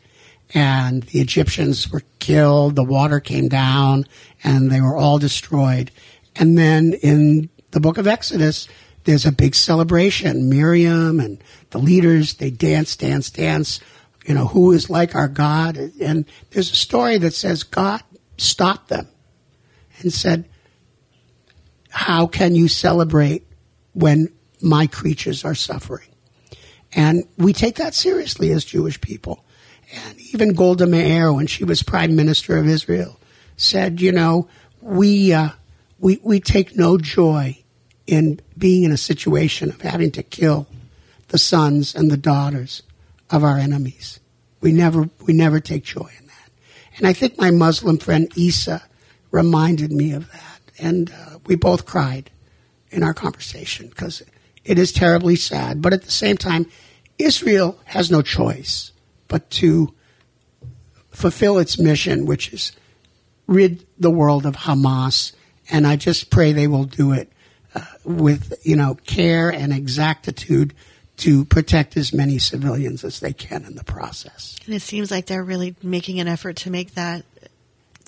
and 0.54 1.04
the 1.04 1.20
Egyptians 1.20 1.90
were 1.92 2.04
killed, 2.20 2.76
the 2.76 2.84
water 2.84 3.20
came 3.20 3.48
down, 3.48 4.06
and 4.44 4.70
they 4.70 4.82
were 4.82 4.98
all 4.98 5.18
destroyed. 5.18 5.92
And 6.36 6.58
then 6.58 6.94
in 6.94 7.50
the 7.72 7.80
book 7.80 7.98
of 7.98 8.08
Exodus, 8.08 8.68
there's 9.04 9.26
a 9.26 9.32
big 9.32 9.56
celebration. 9.56 10.50
Miriam 10.50 11.20
and 11.20 11.44
the 11.72 11.80
leaders, 11.80 12.36
they 12.36 12.50
dance, 12.50 12.96
dance, 12.96 13.30
dance. 13.30 13.80
You 14.26 14.36
know, 14.36 14.48
who 14.48 14.72
is 14.72 14.90
like 14.90 15.16
our 15.16 15.28
God? 15.28 15.78
And 15.78 16.26
there's 16.52 16.72
a 16.72 16.76
story 16.76 17.18
that 17.20 17.34
says 17.34 17.64
God 17.64 18.04
stopped 18.38 18.90
them 18.90 19.08
and 20.00 20.14
said, 20.14 20.48
how 21.90 22.28
can 22.28 22.56
you 22.56 22.68
celebrate 22.68 23.46
when 23.94 24.32
my 24.62 24.88
creatures 24.88 25.44
are 25.44 25.56
suffering? 25.56 26.08
And 26.94 27.26
we 27.38 27.54
take 27.54 27.76
that 27.76 27.94
seriously 27.94 28.52
as 28.52 28.66
Jewish 28.66 29.00
people. 29.02 29.46
And 29.94 30.20
even 30.34 30.54
Golda 30.54 30.88
Meir, 30.88 31.34
when 31.34 31.48
she 31.48 31.64
was 31.64 31.84
prime 31.84 32.16
minister 32.16 32.58
of 32.58 32.68
Israel, 32.68 33.20
said, 33.58 34.02
you 34.02 34.12
know, 34.12 34.48
we, 34.80 35.34
uh, 35.34 35.50
we, 36.00 36.20
we 36.24 36.40
take 36.40 36.76
no 36.76 36.98
joy 36.98 37.58
in 38.08 38.40
being 38.58 38.84
in 38.84 38.92
a 38.92 38.98
situation 38.98 39.70
of 39.70 39.82
having 39.82 40.12
to 40.12 40.24
kill 40.24 40.68
the 41.28 41.38
sons 41.38 41.96
and 41.96 42.10
the 42.10 42.18
daughters 42.18 42.84
of 43.30 43.44
our 43.44 43.58
enemies. 43.58 44.20
We 44.60 44.72
never, 44.72 45.10
we 45.26 45.34
never 45.34 45.60
take 45.60 45.84
joy 45.84 46.10
in 46.20 46.28
that. 46.28 46.52
And 46.98 47.08
I 47.08 47.14
think 47.14 47.38
my 47.38 47.52
Muslim 47.52 47.98
friend 47.98 48.32
Isa 48.36 48.84
reminded 49.32 49.92
me 49.92 50.14
of 50.14 50.32
that. 50.32 50.62
And 50.78 51.12
uh, 51.12 51.40
we 51.46 51.56
both 51.56 51.86
cried 51.86 52.30
in 52.90 53.04
our 53.04 53.14
conversation 53.14 53.88
because 53.88 54.22
it 54.66 54.78
is 54.78 54.92
terribly 54.92 55.36
sad. 55.36 55.82
But 55.82 55.94
at 55.94 56.04
the 56.04 56.12
same 56.12 56.38
time, 56.38 56.68
Israel 57.18 57.80
has 57.86 58.12
no 58.12 58.22
choice 58.22 58.91
but 59.32 59.50
to 59.50 59.94
fulfill 61.10 61.58
its 61.58 61.80
mission, 61.80 62.26
which 62.26 62.52
is 62.52 62.74
rid 63.48 63.86
the 63.98 64.12
world 64.12 64.46
of 64.46 64.58
Hamas. 64.58 65.32
And 65.70 65.88
I 65.88 65.96
just 65.96 66.30
pray 66.30 66.52
they 66.52 66.68
will 66.68 66.84
do 66.84 67.14
it 67.14 67.32
uh, 67.74 67.86
with, 68.04 68.54
you 68.64 68.76
know, 68.76 68.96
care 69.06 69.50
and 69.50 69.72
exactitude 69.72 70.74
to 71.18 71.46
protect 71.46 71.96
as 71.96 72.12
many 72.12 72.40
civilians 72.40 73.06
as 73.06 73.22
they 73.22 73.32
can 73.32 73.64
in 73.64 73.76
the 73.76 73.86
process. 73.86 74.58
And 74.66 74.76
it 74.76 74.82
seems 74.82 75.10
like 75.10 75.28
they're 75.28 75.46
really 75.46 75.76
making 75.82 76.20
an 76.20 76.28
effort 76.28 76.58
to 76.58 76.70
make 76.70 76.96
that. 76.96 77.24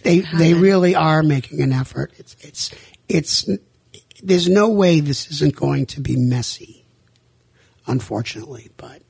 They 0.03 0.19
happen. 0.19 0.39
they 0.39 0.53
really 0.53 0.93
are 0.93 1.23
making 1.23 1.61
an 1.61 1.71
effort. 1.71 2.11
It's 2.17 2.35
it's 2.41 2.75
it's 3.07 3.49
there's 4.21 4.49
no 4.49 4.67
way 4.67 4.99
this 4.99 5.31
isn't 5.31 5.55
going 5.55 5.85
to 5.85 6.01
be 6.01 6.17
messy, 6.17 6.83
unfortunately, 7.87 8.71
but 8.75 9.02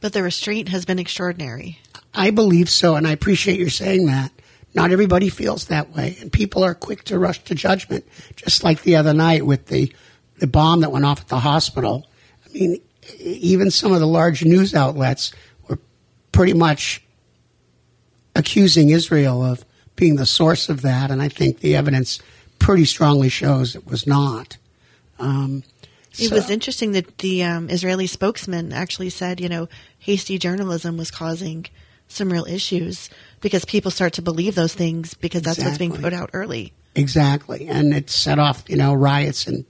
but 0.00 0.12
the 0.12 0.22
restraint 0.22 0.68
has 0.68 0.84
been 0.84 0.98
extraordinary. 0.98 1.78
I 2.14 2.30
believe 2.30 2.70
so, 2.70 2.96
and 2.96 3.06
I 3.06 3.12
appreciate 3.12 3.58
your 3.58 3.70
saying 3.70 4.06
that. 4.06 4.32
Not 4.74 4.92
everybody 4.92 5.30
feels 5.30 5.66
that 5.66 5.94
way, 5.94 6.18
and 6.20 6.30
people 6.30 6.62
are 6.62 6.74
quick 6.74 7.04
to 7.04 7.18
rush 7.18 7.42
to 7.44 7.54
judgment, 7.54 8.06
just 8.36 8.62
like 8.62 8.82
the 8.82 8.96
other 8.96 9.14
night 9.14 9.46
with 9.46 9.66
the, 9.66 9.92
the 10.38 10.46
bomb 10.46 10.80
that 10.80 10.92
went 10.92 11.06
off 11.06 11.20
at 11.20 11.28
the 11.28 11.40
hospital. 11.40 12.06
I 12.44 12.52
mean, 12.52 12.80
even 13.18 13.70
some 13.70 13.92
of 13.92 14.00
the 14.00 14.06
large 14.06 14.44
news 14.44 14.74
outlets 14.74 15.32
were 15.68 15.78
pretty 16.32 16.52
much 16.52 17.02
accusing 18.34 18.90
Israel 18.90 19.42
of 19.42 19.64
being 19.96 20.16
the 20.16 20.26
source 20.26 20.68
of 20.68 20.82
that, 20.82 21.10
and 21.10 21.22
I 21.22 21.28
think 21.28 21.60
the 21.60 21.74
evidence 21.74 22.20
pretty 22.58 22.84
strongly 22.84 23.30
shows 23.30 23.74
it 23.74 23.86
was 23.86 24.06
not. 24.06 24.58
Um, 25.18 25.62
it 26.18 26.28
so. 26.28 26.34
was 26.34 26.50
interesting 26.50 26.92
that 26.92 27.18
the 27.18 27.44
um, 27.44 27.70
Israeli 27.70 28.06
spokesman 28.06 28.72
actually 28.72 29.10
said, 29.10 29.40
you 29.40 29.48
know, 29.48 29.68
hasty 29.98 30.38
journalism 30.38 30.96
was 30.96 31.10
causing 31.10 31.66
some 32.08 32.32
real 32.32 32.46
issues 32.46 33.10
because 33.40 33.64
people 33.64 33.90
start 33.90 34.14
to 34.14 34.22
believe 34.22 34.54
those 34.54 34.74
things 34.74 35.14
because 35.14 35.42
that's 35.42 35.58
exactly. 35.58 35.88
what's 35.88 35.96
being 35.96 36.02
put 36.02 36.14
out 36.14 36.30
early. 36.32 36.72
Exactly. 36.94 37.68
And 37.68 37.92
it 37.92 38.10
set 38.10 38.38
off, 38.38 38.64
you 38.68 38.76
know, 38.76 38.94
riots 38.94 39.46
in 39.46 39.66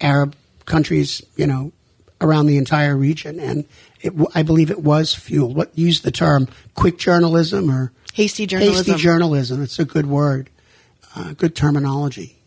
Arab 0.00 0.34
countries, 0.64 1.22
you 1.36 1.46
know, 1.46 1.72
around 2.20 2.46
the 2.46 2.56
entire 2.56 2.96
region. 2.96 3.38
And 3.40 3.64
it, 4.00 4.12
I 4.34 4.42
believe 4.42 4.70
it 4.70 4.82
was 4.82 5.14
fueled. 5.14 5.54
What 5.54 5.76
use 5.76 6.00
the 6.00 6.10
term 6.10 6.48
quick 6.74 6.98
journalism 6.98 7.70
or 7.70 7.92
hasty 8.14 8.46
journalism? 8.46 8.84
Hasty 8.86 9.02
journalism. 9.02 9.62
It's 9.62 9.78
a 9.78 9.84
good 9.84 10.06
word, 10.06 10.50
uh, 11.14 11.34
good 11.34 11.54
terminology. 11.54 12.41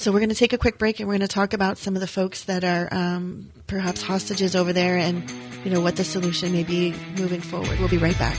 So 0.00 0.12
we're 0.12 0.20
going 0.20 0.30
to 0.30 0.34
take 0.34 0.54
a 0.54 0.58
quick 0.58 0.78
break 0.78 0.98
and 0.98 1.06
we're 1.06 1.18
going 1.18 1.28
to 1.28 1.34
talk 1.34 1.52
about 1.52 1.76
some 1.76 1.94
of 1.94 2.00
the 2.00 2.06
folks 2.06 2.44
that 2.44 2.64
are 2.64 2.88
um, 2.90 3.50
perhaps 3.66 4.00
hostages 4.00 4.56
over 4.56 4.72
there 4.72 4.96
and 4.96 5.30
you 5.62 5.70
know 5.70 5.82
what 5.82 5.96
the 5.96 6.04
solution 6.04 6.52
may 6.52 6.64
be 6.64 6.94
moving 7.18 7.42
forward. 7.42 7.78
We'll 7.78 7.90
be 7.90 7.98
right 7.98 8.18
back. 8.18 8.38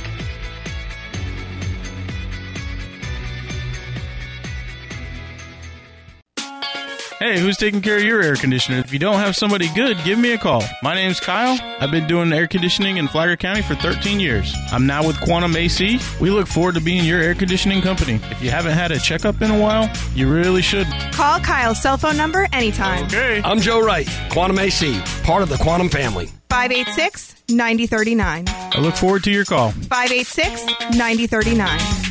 Hey, 7.21 7.39
who's 7.39 7.55
taking 7.55 7.81
care 7.81 7.97
of 7.97 8.03
your 8.03 8.19
air 8.23 8.35
conditioner? 8.35 8.79
If 8.79 8.91
you 8.91 8.97
don't 8.97 9.19
have 9.19 9.35
somebody 9.35 9.69
good, 9.75 9.95
give 10.03 10.17
me 10.17 10.31
a 10.31 10.39
call. 10.39 10.63
My 10.81 10.95
name's 10.95 11.19
Kyle. 11.19 11.55
I've 11.79 11.91
been 11.91 12.07
doing 12.07 12.33
air 12.33 12.47
conditioning 12.47 12.97
in 12.97 13.07
Flagler 13.07 13.37
County 13.37 13.61
for 13.61 13.75
13 13.75 14.19
years. 14.19 14.51
I'm 14.71 14.87
now 14.87 15.05
with 15.05 15.21
Quantum 15.21 15.55
AC. 15.55 15.99
We 16.19 16.31
look 16.31 16.47
forward 16.47 16.73
to 16.73 16.81
being 16.81 17.05
your 17.05 17.21
air 17.21 17.35
conditioning 17.35 17.83
company. 17.83 18.19
If 18.31 18.41
you 18.41 18.49
haven't 18.49 18.71
had 18.71 18.91
a 18.91 18.97
checkup 18.97 19.39
in 19.43 19.51
a 19.51 19.59
while, 19.59 19.87
you 20.15 20.33
really 20.33 20.63
should. 20.63 20.87
Call 21.11 21.39
Kyle's 21.41 21.79
cell 21.79 21.95
phone 21.95 22.17
number 22.17 22.47
anytime. 22.53 23.03
Okay. 23.03 23.39
I'm 23.45 23.59
Joe 23.59 23.85
Wright, 23.85 24.09
Quantum 24.31 24.57
AC, 24.57 24.99
part 25.21 25.43
of 25.43 25.49
the 25.49 25.57
Quantum 25.57 25.89
family. 25.89 26.25
586 26.49 27.35
9039. 27.49 28.45
I 28.47 28.79
look 28.79 28.95
forward 28.95 29.23
to 29.25 29.31
your 29.31 29.45
call. 29.45 29.69
586 29.69 30.65
9039. 30.97 32.10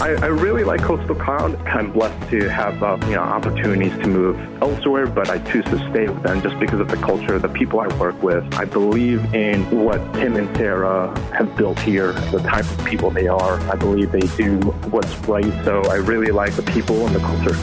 I, 0.00 0.10
I, 0.10 0.26
really 0.26 0.62
like 0.62 0.80
Coastal 0.80 1.16
Cloud. 1.16 1.56
I'm 1.66 1.90
blessed 1.90 2.30
to 2.30 2.48
have 2.48 2.80
uh, 2.82 2.96
you 3.06 3.16
know 3.16 3.22
opportunities 3.22 3.90
to 3.98 4.06
move 4.06 4.62
elsewhere, 4.62 5.08
but 5.08 5.28
I 5.28 5.38
choose 5.38 5.64
to 5.66 5.78
stay 5.90 6.08
with 6.08 6.22
them 6.22 6.40
just 6.40 6.56
because 6.60 6.78
of 6.78 6.86
the 6.88 6.98
culture, 6.98 7.36
the 7.40 7.48
people 7.48 7.80
I 7.80 7.88
work 7.98 8.22
with. 8.22 8.54
I 8.54 8.64
believe 8.64 9.34
in 9.34 9.84
what 9.84 9.98
Tim 10.14 10.36
and 10.36 10.56
Sarah 10.56 11.18
have 11.32 11.56
built 11.56 11.80
here, 11.80 12.12
the 12.12 12.38
type 12.38 12.64
of 12.64 12.84
people 12.84 13.10
they 13.10 13.26
are. 13.26 13.58
I 13.68 13.74
believe 13.74 14.12
they 14.12 14.20
do 14.20 14.60
what's 14.90 15.12
right. 15.26 15.44
So 15.64 15.82
I 15.90 15.96
really 15.96 16.30
like 16.30 16.54
the 16.54 16.62
people 16.62 17.04
and 17.06 17.16
the 17.16 17.20
culture. 17.20 17.56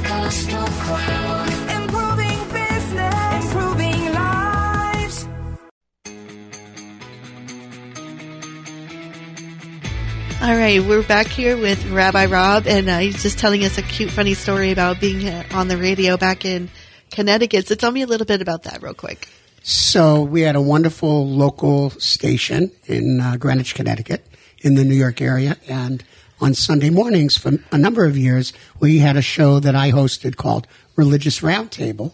All 10.45 10.55
right, 10.55 10.79
we're 10.79 11.01
back 11.01 11.25
here 11.25 11.57
with 11.57 11.83
Rabbi 11.87 12.27
Rob, 12.27 12.67
and 12.67 12.87
uh, 12.87 12.99
he's 12.99 13.23
just 13.23 13.39
telling 13.39 13.65
us 13.65 13.79
a 13.79 13.81
cute, 13.81 14.11
funny 14.11 14.35
story 14.35 14.69
about 14.69 15.01
being 15.01 15.27
uh, 15.27 15.43
on 15.49 15.69
the 15.69 15.75
radio 15.75 16.17
back 16.17 16.45
in 16.45 16.69
Connecticut. 17.09 17.67
So 17.67 17.73
tell 17.73 17.89
me 17.89 18.03
a 18.03 18.05
little 18.05 18.27
bit 18.27 18.43
about 18.43 18.61
that, 18.61 18.83
real 18.83 18.93
quick. 18.93 19.27
So 19.63 20.21
we 20.21 20.41
had 20.41 20.55
a 20.55 20.61
wonderful 20.61 21.27
local 21.27 21.89
station 21.89 22.71
in 22.85 23.21
uh, 23.21 23.37
Greenwich, 23.37 23.73
Connecticut, 23.73 24.23
in 24.59 24.75
the 24.75 24.83
New 24.83 24.93
York 24.93 25.19
area, 25.19 25.57
and 25.67 26.03
on 26.39 26.53
Sunday 26.53 26.91
mornings 26.91 27.35
for 27.35 27.53
a 27.71 27.77
number 27.79 28.05
of 28.05 28.15
years, 28.15 28.53
we 28.79 28.99
had 28.99 29.17
a 29.17 29.23
show 29.23 29.59
that 29.61 29.75
I 29.75 29.91
hosted 29.91 30.35
called 30.35 30.67
Religious 30.95 31.39
Roundtable, 31.39 32.13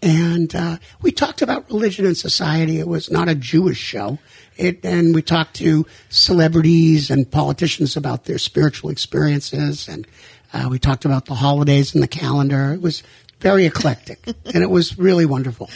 and 0.00 0.54
uh, 0.54 0.76
we 1.00 1.10
talked 1.10 1.42
about 1.42 1.68
religion 1.68 2.06
and 2.06 2.16
society. 2.16 2.78
It 2.78 2.86
was 2.86 3.10
not 3.10 3.28
a 3.28 3.34
Jewish 3.34 3.78
show. 3.78 4.20
It, 4.56 4.84
and 4.84 5.14
we 5.14 5.22
talked 5.22 5.54
to 5.56 5.86
celebrities 6.10 7.10
and 7.10 7.30
politicians 7.30 7.96
about 7.96 8.24
their 8.24 8.38
spiritual 8.38 8.90
experiences, 8.90 9.88
and 9.88 10.06
uh, 10.52 10.68
we 10.70 10.78
talked 10.78 11.04
about 11.04 11.26
the 11.26 11.34
holidays 11.34 11.94
and 11.94 12.02
the 12.02 12.08
calendar. 12.08 12.72
It 12.74 12.82
was 12.82 13.02
very 13.40 13.64
eclectic, 13.66 14.26
and 14.26 14.62
it 14.62 14.70
was 14.70 14.98
really 14.98 15.26
wonderful. 15.26 15.70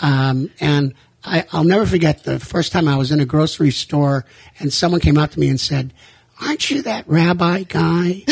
Um, 0.00 0.50
and 0.60 0.94
I, 1.24 1.44
I'll 1.52 1.64
never 1.64 1.86
forget 1.86 2.24
the 2.24 2.38
first 2.38 2.72
time 2.72 2.88
I 2.88 2.96
was 2.96 3.10
in 3.10 3.20
a 3.20 3.26
grocery 3.26 3.70
store, 3.70 4.24
and 4.58 4.72
someone 4.72 5.00
came 5.00 5.18
up 5.18 5.32
to 5.32 5.40
me 5.40 5.48
and 5.48 5.60
said, 5.60 5.92
"Aren't 6.40 6.70
you 6.70 6.82
that 6.82 7.08
rabbi 7.08 7.62
guy 7.62 8.24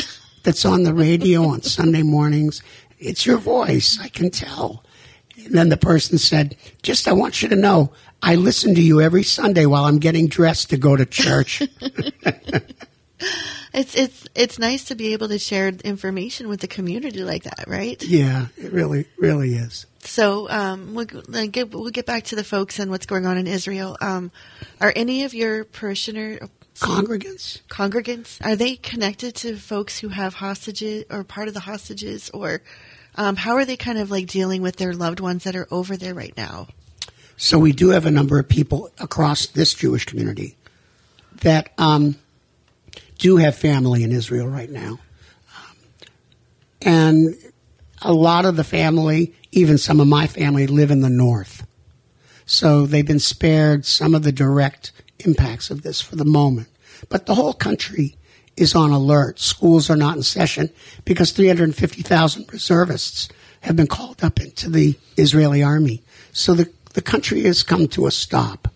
that's 0.42 0.64
on 0.64 0.82
the 0.82 0.94
radio 0.94 1.44
on 1.44 1.62
Sunday 1.62 2.02
mornings? 2.02 2.62
It's 2.98 3.26
your 3.26 3.38
voice, 3.38 3.98
I 4.00 4.08
can 4.08 4.30
tell." 4.30 4.84
And 5.44 5.54
then 5.54 5.68
the 5.70 5.76
person 5.76 6.18
said, 6.18 6.56
"Just 6.82 7.08
I 7.08 7.12
want 7.12 7.42
you 7.42 7.48
to 7.48 7.56
know, 7.56 7.92
I 8.22 8.36
listen 8.36 8.74
to 8.76 8.82
you 8.82 9.00
every 9.00 9.24
Sunday 9.24 9.66
while 9.66 9.84
I'm 9.84 9.98
getting 9.98 10.28
dressed 10.28 10.70
to 10.70 10.76
go 10.76 10.96
to 10.96 11.04
church." 11.04 11.62
It's 13.74 13.94
it's 13.94 14.28
it's 14.34 14.58
nice 14.58 14.84
to 14.84 14.94
be 14.94 15.14
able 15.14 15.28
to 15.28 15.38
share 15.38 15.68
information 15.68 16.48
with 16.48 16.60
the 16.60 16.68
community 16.68 17.22
like 17.22 17.44
that, 17.44 17.64
right? 17.66 18.02
yeah, 18.02 18.48
it 18.58 18.70
really, 18.70 19.06
really 19.16 19.54
is. 19.54 19.86
So 20.00 20.50
um, 20.50 20.94
we'll, 20.94 21.06
get, 21.06 21.70
we'll 21.70 21.90
get 21.90 22.06
back 22.06 22.24
to 22.24 22.36
the 22.36 22.44
folks 22.44 22.78
and 22.78 22.90
what's 22.90 23.06
going 23.06 23.24
on 23.24 23.38
in 23.38 23.46
Israel. 23.46 23.96
Um, 24.00 24.30
are 24.80 24.92
any 24.94 25.22
of 25.24 25.32
your 25.32 25.64
parishioner 25.64 26.40
Congregants. 26.80 27.62
congregants 27.68 28.44
are 28.44 28.56
they 28.56 28.76
connected 28.76 29.36
to 29.36 29.56
folks 29.56 29.98
who 29.98 30.08
have 30.08 30.34
hostages 30.34 31.04
or 31.10 31.22
part 31.22 31.48
of 31.48 31.54
the 31.54 31.60
hostages, 31.60 32.30
or 32.30 32.62
um, 33.14 33.36
how 33.36 33.54
are 33.54 33.64
they 33.64 33.76
kind 33.76 33.98
of 33.98 34.10
like 34.10 34.26
dealing 34.26 34.60
with 34.60 34.76
their 34.76 34.92
loved 34.92 35.20
ones 35.20 35.44
that 35.44 35.56
are 35.56 35.68
over 35.70 35.96
there 35.96 36.14
right 36.14 36.36
now? 36.36 36.66
So 37.36 37.58
we 37.58 37.72
do 37.72 37.90
have 37.90 38.06
a 38.06 38.10
number 38.10 38.38
of 38.38 38.48
people 38.48 38.90
across 38.98 39.46
this 39.46 39.74
Jewish 39.74 40.04
community 40.04 40.56
that 41.42 41.72
um, 41.78 42.16
do 43.18 43.36
have 43.36 43.56
family 43.56 44.04
in 44.04 44.12
Israel 44.12 44.46
right 44.46 44.70
now. 44.70 44.98
Um, 45.56 45.76
and 46.82 47.34
a 48.02 48.12
lot 48.12 48.44
of 48.44 48.56
the 48.56 48.64
family, 48.64 49.34
even 49.50 49.78
some 49.78 50.00
of 50.00 50.06
my 50.06 50.26
family, 50.26 50.66
live 50.66 50.90
in 50.90 51.00
the 51.00 51.10
north. 51.10 51.66
So 52.46 52.86
they've 52.86 53.06
been 53.06 53.18
spared 53.18 53.84
some 53.86 54.14
of 54.14 54.22
the 54.22 54.32
direct 54.32 54.92
impacts 55.20 55.70
of 55.70 55.82
this 55.82 56.00
for 56.00 56.16
the 56.16 56.24
moment. 56.24 56.68
But 57.08 57.26
the 57.26 57.34
whole 57.34 57.54
country 57.54 58.16
is 58.56 58.74
on 58.74 58.90
alert. 58.90 59.40
Schools 59.40 59.88
are 59.88 59.96
not 59.96 60.16
in 60.16 60.22
session 60.22 60.70
because 61.04 61.32
350,000 61.32 62.52
reservists 62.52 63.28
have 63.60 63.76
been 63.76 63.86
called 63.86 64.22
up 64.22 64.40
into 64.40 64.68
the 64.68 64.98
Israeli 65.16 65.62
army. 65.62 66.02
So 66.32 66.54
the, 66.54 66.70
the 66.92 67.02
country 67.02 67.42
has 67.42 67.62
come 67.62 67.88
to 67.88 68.06
a 68.06 68.10
stop. 68.10 68.68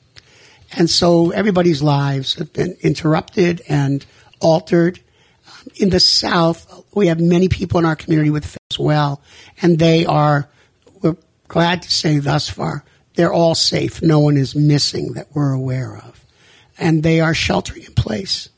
And 0.77 0.91
so 0.91 1.31
everybody's 1.31 1.83
lives 1.83 2.35
have 2.35 2.53
been 2.53 2.77
interrupted 2.81 3.63
and 3.69 4.05
altered. 4.41 5.01
Um, 5.47 5.71
in 5.77 5.91
the 5.91 6.01
South, 6.01 6.85
we 6.95 7.07
have 7.07 7.21
many 7.21 7.49
people 7.49 7.79
in 7.79 7.85
our 7.85 7.97
community 7.97 8.31
with 8.31 8.57
as 8.71 8.79
well, 8.79 9.23
and 9.63 9.79
they 9.79 10.05
are, 10.05 10.49
we're 11.03 11.17
glad 11.49 11.83
to 11.83 11.91
say 11.91 12.19
thus 12.19 12.49
far, 12.49 12.85
they're 13.15 13.33
all 13.33 13.55
safe. 13.55 14.03
No 14.03 14.21
one 14.21 14.37
is 14.37 14.55
missing 14.55 15.15
that 15.15 15.29
we're 15.33 15.53
aware 15.53 15.97
of. 15.97 16.25
And 16.79 17.03
they 17.03 17.21
are 17.21 17.33
sheltering 17.33 17.85
in 17.85 17.95
place. 17.95 18.51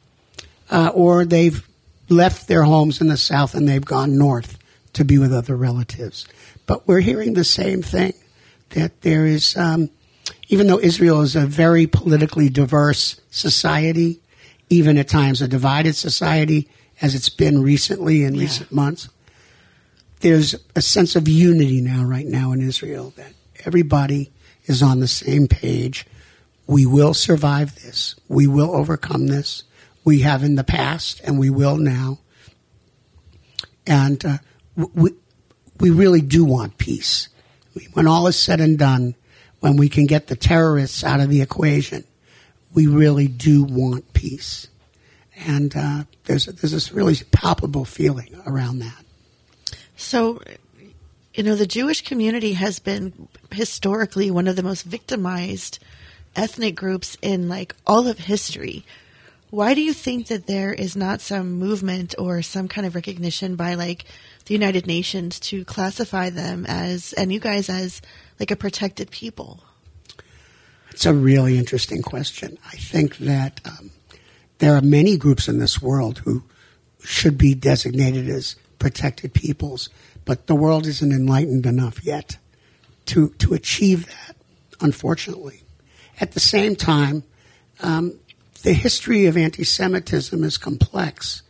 Uh, 0.71 0.91
or 0.93 1.25
they've 1.25 1.67
left 2.09 2.49
their 2.49 2.65
homes 2.65 3.01
in 3.01 3.07
the 3.07 3.17
South 3.17 3.55
and 3.55 3.69
they've 3.69 3.85
gone 3.85 4.19
north 4.19 4.59
to 4.95 5.05
be 5.05 5.19
with 5.19 5.33
other 5.33 5.57
relatives. 5.57 6.27
But 6.67 6.89
we're 6.89 7.01
hearing 7.01 7.35
the 7.35 7.45
same 7.45 7.83
thing 7.83 8.15
that 8.71 9.01
there 9.03 9.27
is, 9.27 9.57
um, 9.57 9.91
even 10.49 10.67
though 10.67 10.79
Israel 10.79 11.21
is 11.23 11.37
a 11.37 11.47
very 11.47 11.87
politically 11.87 12.49
diverse 12.49 13.21
society, 13.31 14.21
even 14.69 14.99
at 14.99 15.09
times 15.09 15.41
a 15.41 15.49
divided 15.49 15.95
society, 15.97 16.69
as 17.01 17.15
it's 17.15 17.29
been 17.29 17.63
recently 17.63 18.25
in 18.25 18.37
recent 18.37 18.73
months, 18.73 19.09
there's 20.21 20.55
a 20.75 20.83
sense 20.83 21.15
of 21.17 21.29
unity 21.29 21.81
now, 21.81 22.05
right 22.05 22.27
now 22.27 22.53
in 22.53 22.61
Israel, 22.61 23.13
that 23.17 23.33
everybody 23.65 24.33
is 24.65 24.83
on 24.83 25.01
the 25.01 25.09
same 25.09 25.47
page. 25.47 26.07
We 26.67 26.87
will 26.87 27.15
survive 27.15 27.75
this. 27.77 28.17
We 28.29 28.47
will 28.47 28.75
overcome 28.75 29.29
this. 29.29 29.65
We 30.05 30.21
have 30.21 30.43
in 30.43 30.57
the 30.57 30.65
past, 30.65 31.21
and 31.25 31.39
we 31.39 31.51
will 31.51 31.77
now. 31.77 32.19
And 33.87 34.23
uh, 34.25 34.39
we, 34.77 35.13
we 35.81 35.91
really 35.91 36.21
do 36.21 36.45
want 36.45 36.79
peace. 36.79 37.29
When 37.93 38.07
all 38.07 38.27
is 38.27 38.39
said 38.39 38.61
and 38.61 38.79
done, 38.79 39.15
when 39.61 39.77
we 39.77 39.89
can 39.89 40.07
get 40.07 40.27
the 40.27 40.37
terrorists 40.37 41.03
out 41.05 41.21
of 41.21 41.29
the 41.29 41.43
equation, 41.43 42.05
we 42.73 42.87
really 42.87 43.29
do 43.29 43.65
want 43.65 44.13
peace. 44.13 44.69
And 45.47 45.77
uh, 45.77 46.05
there's, 46.25 46.47
there's 46.47 46.73
this 46.73 46.93
really 46.93 47.17
palpable 47.31 47.85
feeling 47.85 48.41
around 48.47 48.81
that. 48.81 49.05
So, 49.97 50.41
you 51.35 51.43
know, 51.43 51.55
the 51.55 51.67
Jewish 51.67 52.03
community 52.03 52.55
has 52.55 52.79
been 52.79 53.29
historically 53.51 54.31
one 54.31 54.49
of 54.49 54.57
the 54.57 54.63
most 54.63 54.83
victimized 54.83 55.79
ethnic 56.37 56.77
groups 56.77 57.17
in 57.23 57.49
like 57.49 57.75
all 57.87 58.07
of 58.07 58.19
history. 58.19 58.85
Why 59.51 59.75
do 59.75 59.81
you 59.81 59.93
think 59.93 60.27
that 60.27 60.47
there 60.47 60.73
is 60.73 60.95
not 60.95 61.21
some 61.21 61.53
movement 61.53 62.15
or 62.19 62.43
some 62.43 62.69
kind 62.69 62.87
of 62.87 62.95
recognition 62.95 63.57
by 63.57 63.75
like 63.75 64.05
the 64.49 64.55
United 64.55 64.87
Nations 64.87 65.39
to 65.41 65.65
classify 65.65 66.31
them 66.31 66.65
as 66.67 67.13
and 67.13 67.33
you 67.33 67.39
guys 67.39 67.69
as 67.69 68.01
like 68.41 68.51
a 68.51 68.57
protected 68.57 69.11
people? 69.11 69.61
It's 70.91 71.07
a 71.07 71.15
really 71.15 71.59
interesting 71.59 72.03
question. 72.03 72.59
I 72.67 72.77
think 72.77 73.19
that 73.19 73.61
um, 73.65 73.91
there 74.59 74.75
are 74.75 74.81
many 74.81 75.17
groups 75.17 75.49
in 75.49 75.59
this 75.59 75.81
world 75.81 76.19
who 76.25 76.43
should 77.05 77.39
be 77.39 77.55
designated 77.55 78.29
as 78.29 78.57
protected 78.79 79.35
peoples, 79.35 79.91
but 80.25 80.47
the 80.47 80.57
world 80.57 80.87
isn't 80.87 81.13
enlightened 81.13 81.67
enough 81.67 82.05
yet 82.05 82.39
to 83.07 83.29
to 83.39 83.55
achieve 83.55 84.07
that. 84.07 84.37
Unfortunately, 84.81 85.63
at 86.21 86.33
the 86.33 86.41
same 86.41 86.75
time, 86.75 87.23
um, 87.81 88.19
the 88.63 88.73
history 88.73 89.27
of 89.27 89.37
anti-Semitism 89.37 90.43
is 90.43 90.57
complex. 90.57 91.43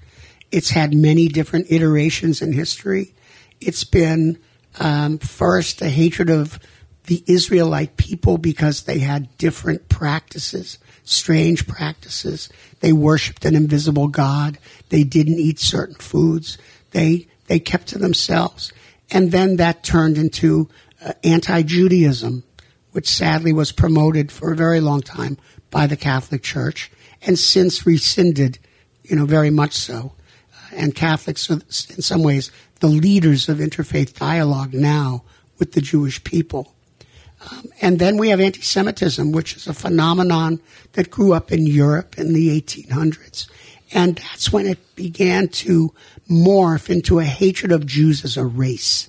It's 0.50 0.70
had 0.70 0.94
many 0.94 1.28
different 1.28 1.70
iterations 1.70 2.40
in 2.42 2.52
history. 2.52 3.14
It's 3.61 3.84
been 3.84 4.38
um, 4.78 5.18
first 5.18 5.82
a 5.82 5.88
hatred 5.88 6.30
of 6.30 6.58
the 7.04 7.24
Israelite 7.26 7.96
people 7.96 8.38
because 8.38 8.82
they 8.82 8.98
had 8.98 9.37
different 9.38 9.88
practices, 9.88 10.78
strange 11.04 11.66
practices. 11.66 12.48
They 12.80 12.92
worshipped 12.92 13.44
an 13.44 13.56
invisible 13.56 14.08
God. 14.08 14.58
They 14.90 15.04
didn't 15.04 15.38
eat 15.38 15.58
certain 15.58 15.96
foods. 15.96 16.58
They 16.92 17.26
they 17.46 17.58
kept 17.58 17.88
to 17.88 17.98
themselves, 17.98 18.72
and 19.11 19.32
then 19.32 19.56
that 19.56 19.82
turned 19.82 20.18
into 20.18 20.68
uh, 21.02 21.14
anti-Judaism, 21.24 22.44
which 22.92 23.08
sadly 23.08 23.54
was 23.54 23.72
promoted 23.72 24.30
for 24.30 24.52
a 24.52 24.56
very 24.56 24.80
long 24.80 25.00
time 25.00 25.38
by 25.70 25.87
the 25.87 25.96
Catholic 25.96 26.42
Church, 26.42 26.90
and 27.22 27.38
since 27.38 27.87
rescinded, 27.87 28.58
you 29.02 29.16
know, 29.16 29.24
very 29.24 29.50
much 29.50 29.72
so. 29.72 30.12
And 30.72 30.94
Catholics 30.94 31.50
are, 31.50 31.54
in 31.54 32.02
some 32.02 32.22
ways, 32.22 32.50
the 32.81 32.88
leaders 32.88 33.48
of 33.48 33.59
interfaith 33.59 34.18
dialogue 34.18 34.74
now 34.74 35.24
with 35.59 35.72
the 35.72 35.81
Jewish 35.81 36.22
people. 36.24 36.74
Um, 37.40 37.66
and 37.81 37.98
then 37.98 38.16
we 38.16 38.31
have 38.31 38.40
anti 38.40 38.62
Semitism, 38.62 39.33
which 39.33 39.57
is 39.57 39.66
a 39.66 39.74
phenomenon 39.74 40.61
that 40.92 41.11
grew 41.11 41.33
up 41.33 41.52
in 41.52 41.66
Europe 41.66 42.18
in 42.18 42.33
the 42.33 42.61
1800s. 42.61 43.48
And 43.92 44.16
that's 44.16 44.52
when 44.52 44.66
it 44.66 44.96
began 44.96 45.48
to 45.48 45.94
morph 46.28 46.90
into 46.90 47.20
a 47.20 47.24
hatred 47.24 47.72
of 47.72 47.87
Jews 47.87 48.24
as 48.24 48.37
a 48.37 48.44
race. 48.44 49.09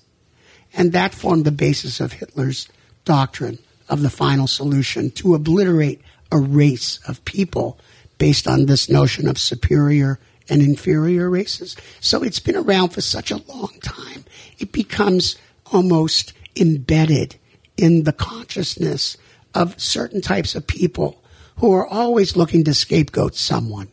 And 0.74 0.94
that 0.94 1.14
formed 1.14 1.46
the 1.46 1.52
basis 1.52 2.00
of 2.00 2.14
Hitler's 2.14 2.70
doctrine 3.04 3.60
of 3.90 4.02
the 4.02 4.10
final 4.10 4.48
solution 4.48 5.10
to 5.12 5.34
obliterate 5.34 6.02
a 6.32 6.38
race 6.38 7.00
of 7.08 7.26
people 7.26 7.80
based 8.20 8.48
on 8.48 8.68
this 8.68 8.90
notion 8.90 9.28
of 9.28 9.40
superior 9.40 10.20
and 10.50 10.62
inferior 10.62 11.30
races. 11.30 11.76
So 12.00 12.24
it's 12.24 12.40
been 12.40 12.56
around 12.56 12.90
for 12.90 13.02
such 13.02 13.32
a 13.32 13.42
long 13.48 13.78
time. 13.82 14.26
It 14.58 14.72
becomes 14.72 15.38
almost 15.72 16.34
embedded 16.56 17.38
in 17.78 18.04
the 18.04 18.14
consciousness 18.14 19.18
of 19.54 19.80
certain 19.80 20.22
types 20.22 20.56
of 20.56 20.68
people 20.68 21.24
who 21.58 21.74
are 21.74 21.88
always 21.88 22.36
looking 22.36 22.64
to 22.64 22.74
scapegoat 22.74 23.36
someone. 23.36 23.90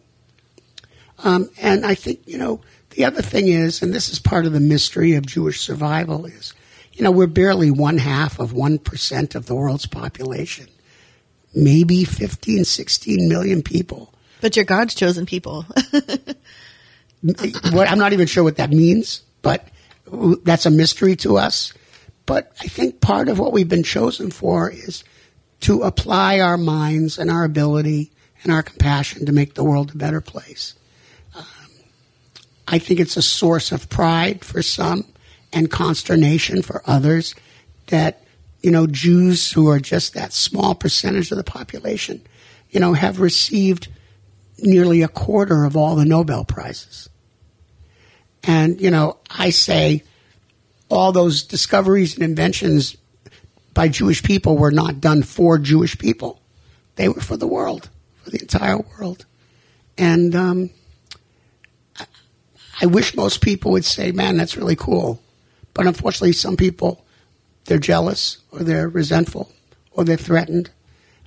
Um, 1.25 1.51
and 1.61 1.85
I 1.85 1.95
think, 1.95 2.21
you 2.27 2.39
know, 2.39 2.61
the 2.91 3.05
other 3.05 3.23
thing 3.23 3.49
is, 3.49 3.83
and 3.83 3.93
this 3.93 4.09
is 4.09 4.19
part 4.19 4.47
of 4.47 4.53
the 4.53 4.61
mystery 4.61 5.15
of 5.15 5.27
Jewish 5.27 5.61
survival, 5.61 6.27
is, 6.27 6.55
you 6.93 7.03
know, 7.03 7.11
we're 7.11 7.27
barely 7.27 7.71
one 7.71 7.99
half 7.99 8.39
of 8.39 8.53
1% 8.53 9.35
of 9.35 9.47
the 9.47 9.55
world's 9.55 9.87
population. 9.87 10.69
Maybe 11.55 12.05
15, 12.05 12.65
16 12.65 13.29
million 13.29 13.63
people. 13.63 14.13
But 14.41 14.57
you're 14.57 14.65
God's 14.65 14.95
chosen 14.95 15.27
people. 15.27 15.67
I'm 17.89 17.99
not 17.99 18.13
even 18.13 18.27
sure 18.27 18.45
what 18.45 18.57
that 18.57 18.71
means, 18.71 19.23
but 19.43 19.67
that's 20.45 20.67
a 20.67 20.71
mystery 20.71 21.17
to 21.17 21.39
us. 21.39 21.73
But 22.27 22.53
I 22.61 22.67
think 22.67 23.01
part 23.01 23.29
of 23.29 23.39
what 23.39 23.53
we've 23.53 23.69
been 23.69 23.83
chosen 23.83 24.31
for 24.31 24.71
is 24.71 25.05
to 25.61 25.83
apply 25.83 26.41
our 26.41 26.59
minds 26.59 27.19
and 27.19 27.31
our 27.31 27.45
ability 27.45 28.13
and 28.43 28.53
our 28.53 28.63
compassion 28.63 29.27
to 29.27 29.33
make 29.33 29.55
the 29.55 29.65
world 29.65 29.95
a 29.95 29.99
better 29.99 30.21
place. 30.21 30.75
Um, 31.35 31.45
I 32.69 32.79
think 32.79 33.01
it's 33.01 33.17
a 33.17 33.23
source 33.23 33.73
of 33.73 33.89
pride 33.89 34.45
for 34.45 34.63
some 34.63 35.05
and 35.53 35.71
consternation 35.71 36.63
for 36.63 36.83
others 36.85 37.35
that, 37.87 38.25
you 38.61 38.71
know, 38.71 38.87
Jews 38.87 39.53
who 39.53 39.69
are 39.69 39.81
just 39.81 40.15
that 40.15 40.33
small 40.33 40.75
percentage 40.75 41.31
of 41.31 41.39
the 41.39 41.45
population, 41.45 42.21
you 42.71 42.81
know, 42.81 42.93
have 42.93 43.21
received 43.21 43.89
nearly 44.59 45.03
a 45.03 45.09
quarter 45.09 45.65
of 45.65 45.77
all 45.77 45.97
the 45.97 46.05
Nobel 46.05 46.45
Prizes. 46.45 47.09
And, 48.47 48.81
you 48.81 48.91
know, 48.91 49.19
I 49.29 49.51
say 49.51 50.05
all 50.89 51.13
those 51.13 51.43
discoveries 51.43 52.15
and 52.15 52.23
inventions 52.23 52.97
by 53.75 53.89
Jewish 53.89 54.23
people 54.23 54.57
were 54.57 54.71
not 54.71 55.01
done 55.01 55.23
for 55.23 55.59
Jewish 55.59 55.99
people. 55.99 56.41
They 56.95 57.09
were 57.09 57.21
for 57.21 57.37
the 57.37 57.49
world, 57.49 57.91
for 58.23 58.31
the 58.31 58.41
entire 58.41 58.79
world. 58.79 59.27
And 59.99 60.35
um, 60.35 60.71
I 62.81 62.87
wish 62.87 63.17
most 63.17 63.41
people 63.41 63.73
would 63.73 63.85
say, 63.85 64.13
man, 64.13 64.37
that's 64.37 64.57
really 64.57 64.77
cool. 64.77 65.21
But 65.75 65.87
unfortunately, 65.87 66.33
some 66.33 66.57
people, 66.57 67.05
they're 67.65 67.79
jealous 67.79 68.39
or 68.53 68.61
they're 68.61 68.89
resentful 68.89 69.53
or 69.91 70.05
they're 70.05 70.17
threatened. 70.17 70.71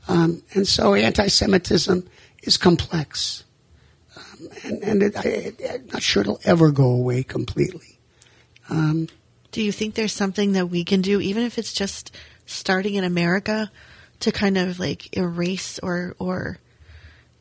Um, 0.08 0.42
and 0.54 0.68
so 0.68 0.96
anti 0.96 1.28
Semitism 1.28 2.08
is 2.44 2.58
complex. 2.58 3.44
Um, 4.20 4.50
and 4.64 4.84
and 4.84 5.04
it, 5.04 5.18
I, 5.18 5.74
am 5.74 5.88
not 5.88 6.04
sure 6.04 6.22
it'll 6.22 6.40
ever 6.44 6.72
go 6.72 6.90
away 6.92 7.24
completely. 7.24 8.00
Um, 8.70 9.08
do 9.52 9.62
you 9.62 9.72
think 9.72 9.96
there's 9.96 10.14
something 10.14 10.52
that 10.54 10.68
we 10.68 10.84
can 10.84 11.02
do, 11.02 11.20
even 11.20 11.44
if 11.44 11.58
it's 11.58 11.74
just 11.74 12.16
starting 12.46 12.96
in 12.96 13.04
America, 13.04 13.72
to 14.20 14.32
kind 14.32 14.58
of 14.58 14.80
like 14.80 15.16
erase 15.18 15.80
or 15.80 16.16
or 16.20 16.60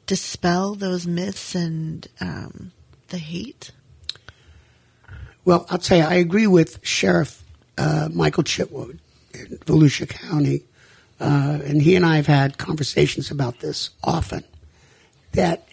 dispel 0.06 0.74
those 0.74 1.06
myths 1.06 1.54
and 1.54 2.06
um, 2.20 2.72
the 3.08 3.18
hate? 3.18 3.72
Well, 5.44 5.66
I'll 5.70 5.78
tell 5.78 5.98
you, 5.98 6.04
I 6.04 6.14
agree 6.14 6.46
with 6.46 6.78
Sheriff 6.82 7.42
uh, 7.76 8.08
Michael 8.12 8.42
Chitwood 8.42 8.98
in 9.32 9.58
Volusia 9.66 10.08
County, 10.08 10.62
uh, 11.20 11.58
and 11.64 11.80
he 11.82 11.96
and 11.96 12.04
I 12.04 12.16
have 12.16 12.26
had 12.26 12.58
conversations 12.58 13.30
about 13.30 13.60
this 13.60 13.90
often. 14.04 14.44
That 15.32 15.68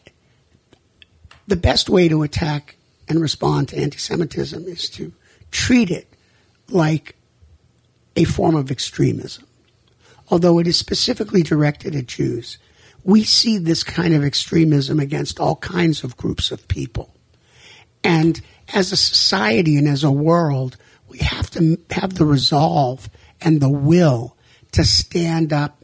the 1.47 1.55
best 1.55 1.89
way 1.89 2.07
to 2.07 2.23
attack 2.23 2.75
and 3.07 3.21
respond 3.21 3.69
to 3.69 3.77
anti-Semitism 3.77 4.65
is 4.65 4.89
to 4.91 5.13
treat 5.51 5.91
it 5.91 6.07
like 6.69 7.15
a 8.15 8.23
form 8.23 8.55
of 8.55 8.71
extremism. 8.71 9.45
Although 10.29 10.59
it 10.59 10.67
is 10.67 10.77
specifically 10.77 11.43
directed 11.43 11.95
at 11.95 12.07
Jews, 12.07 12.57
we 13.03 13.23
see 13.23 13.59
this 13.59 13.83
kind 13.83 14.15
of 14.15 14.23
extremism 14.23 14.99
against 14.99 15.39
all 15.39 15.57
kinds 15.57 16.03
of 16.03 16.17
groups 16.17 16.51
of 16.51 16.67
people. 16.67 17.13
And 18.03 18.41
as 18.73 18.91
a 18.91 18.97
society 18.97 19.77
and 19.77 19.87
as 19.87 20.03
a 20.03 20.11
world, 20.11 20.77
we 21.07 21.19
have 21.19 21.51
to 21.51 21.77
have 21.91 22.15
the 22.15 22.25
resolve 22.25 23.09
and 23.39 23.61
the 23.61 23.69
will 23.69 24.35
to 24.71 24.83
stand 24.83 25.53
up 25.53 25.83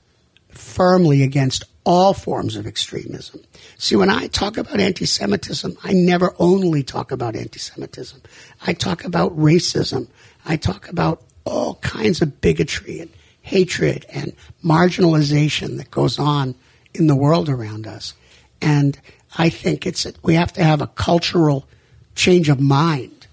firmly 0.50 1.21
against 1.21 1.65
all 1.84 2.13
forms 2.13 2.56
of 2.56 2.67
extremism. 2.67 3.41
See, 3.78 3.96
when 3.96 4.10
I 4.10 4.28
talk 4.28 4.58
about 4.58 4.80
anti 4.80 5.06
Semitism, 5.06 5.78
I 5.84 5.94
never 5.94 6.34
only 6.38 6.84
talk 6.84 7.12
about 7.12 7.36
anti 7.36 7.60
Semitism. 7.60 8.22
I 8.65 8.74
talk 8.74 9.04
about 9.04 9.36
racism. 9.36 10.08
I 10.46 10.58
talk 10.58 10.89
about 10.89 11.24
all 11.44 11.76
kinds 11.76 12.22
of 12.22 12.41
bigotry 12.41 13.00
and 13.00 13.10
hatred 13.41 14.06
and 14.10 14.34
marginalization 14.63 15.78
that 15.78 15.91
goes 15.91 16.20
on 16.20 16.56
in 16.94 17.08
the 17.08 17.15
world 17.15 17.50
around 17.50 17.88
us. 17.88 18.13
And 18.62 19.00
I 19.38 19.50
think 19.50 19.88
it's 19.88 20.06
we 20.24 20.36
have 20.36 20.54
to 20.54 20.63
have 20.63 20.82
a 20.82 20.88
cultural 20.88 21.67
change 22.15 22.50
of 22.50 22.60
mind 22.60 23.28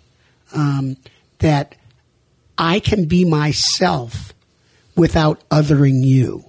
um, 0.55 0.97
that 1.39 1.75
I 2.57 2.81
can 2.81 3.05
be 3.05 3.25
myself 3.25 4.33
without 4.97 5.49
othering 5.49 6.05
you, 6.05 6.45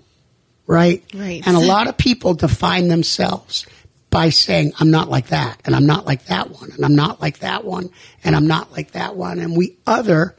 right? 0.69 1.03
Right. 1.13 1.45
And 1.45 1.57
a 1.57 1.59
lot 1.67 1.87
of 1.87 1.97
people 1.97 2.35
define 2.35 2.87
themselves 2.87 3.65
by 4.11 4.29
saying, 4.29 4.71
I'm 4.79 4.91
not 4.91 5.09
like 5.09 5.27
that, 5.27 5.59
and 5.65 5.75
I'm 5.75 5.85
not 5.85 6.05
like 6.05 6.25
that 6.25 6.49
one, 6.49 6.71
and 6.71 6.85
I'm 6.85 6.95
not 6.95 7.21
like 7.21 7.39
that 7.39 7.65
one, 7.65 7.89
and 8.23 8.35
I'm 8.35 8.47
not 8.47 8.71
like 8.71 8.91
that 8.91 9.15
one. 9.15 9.39
And 9.39 9.57
we 9.57 9.77
other 9.85 10.35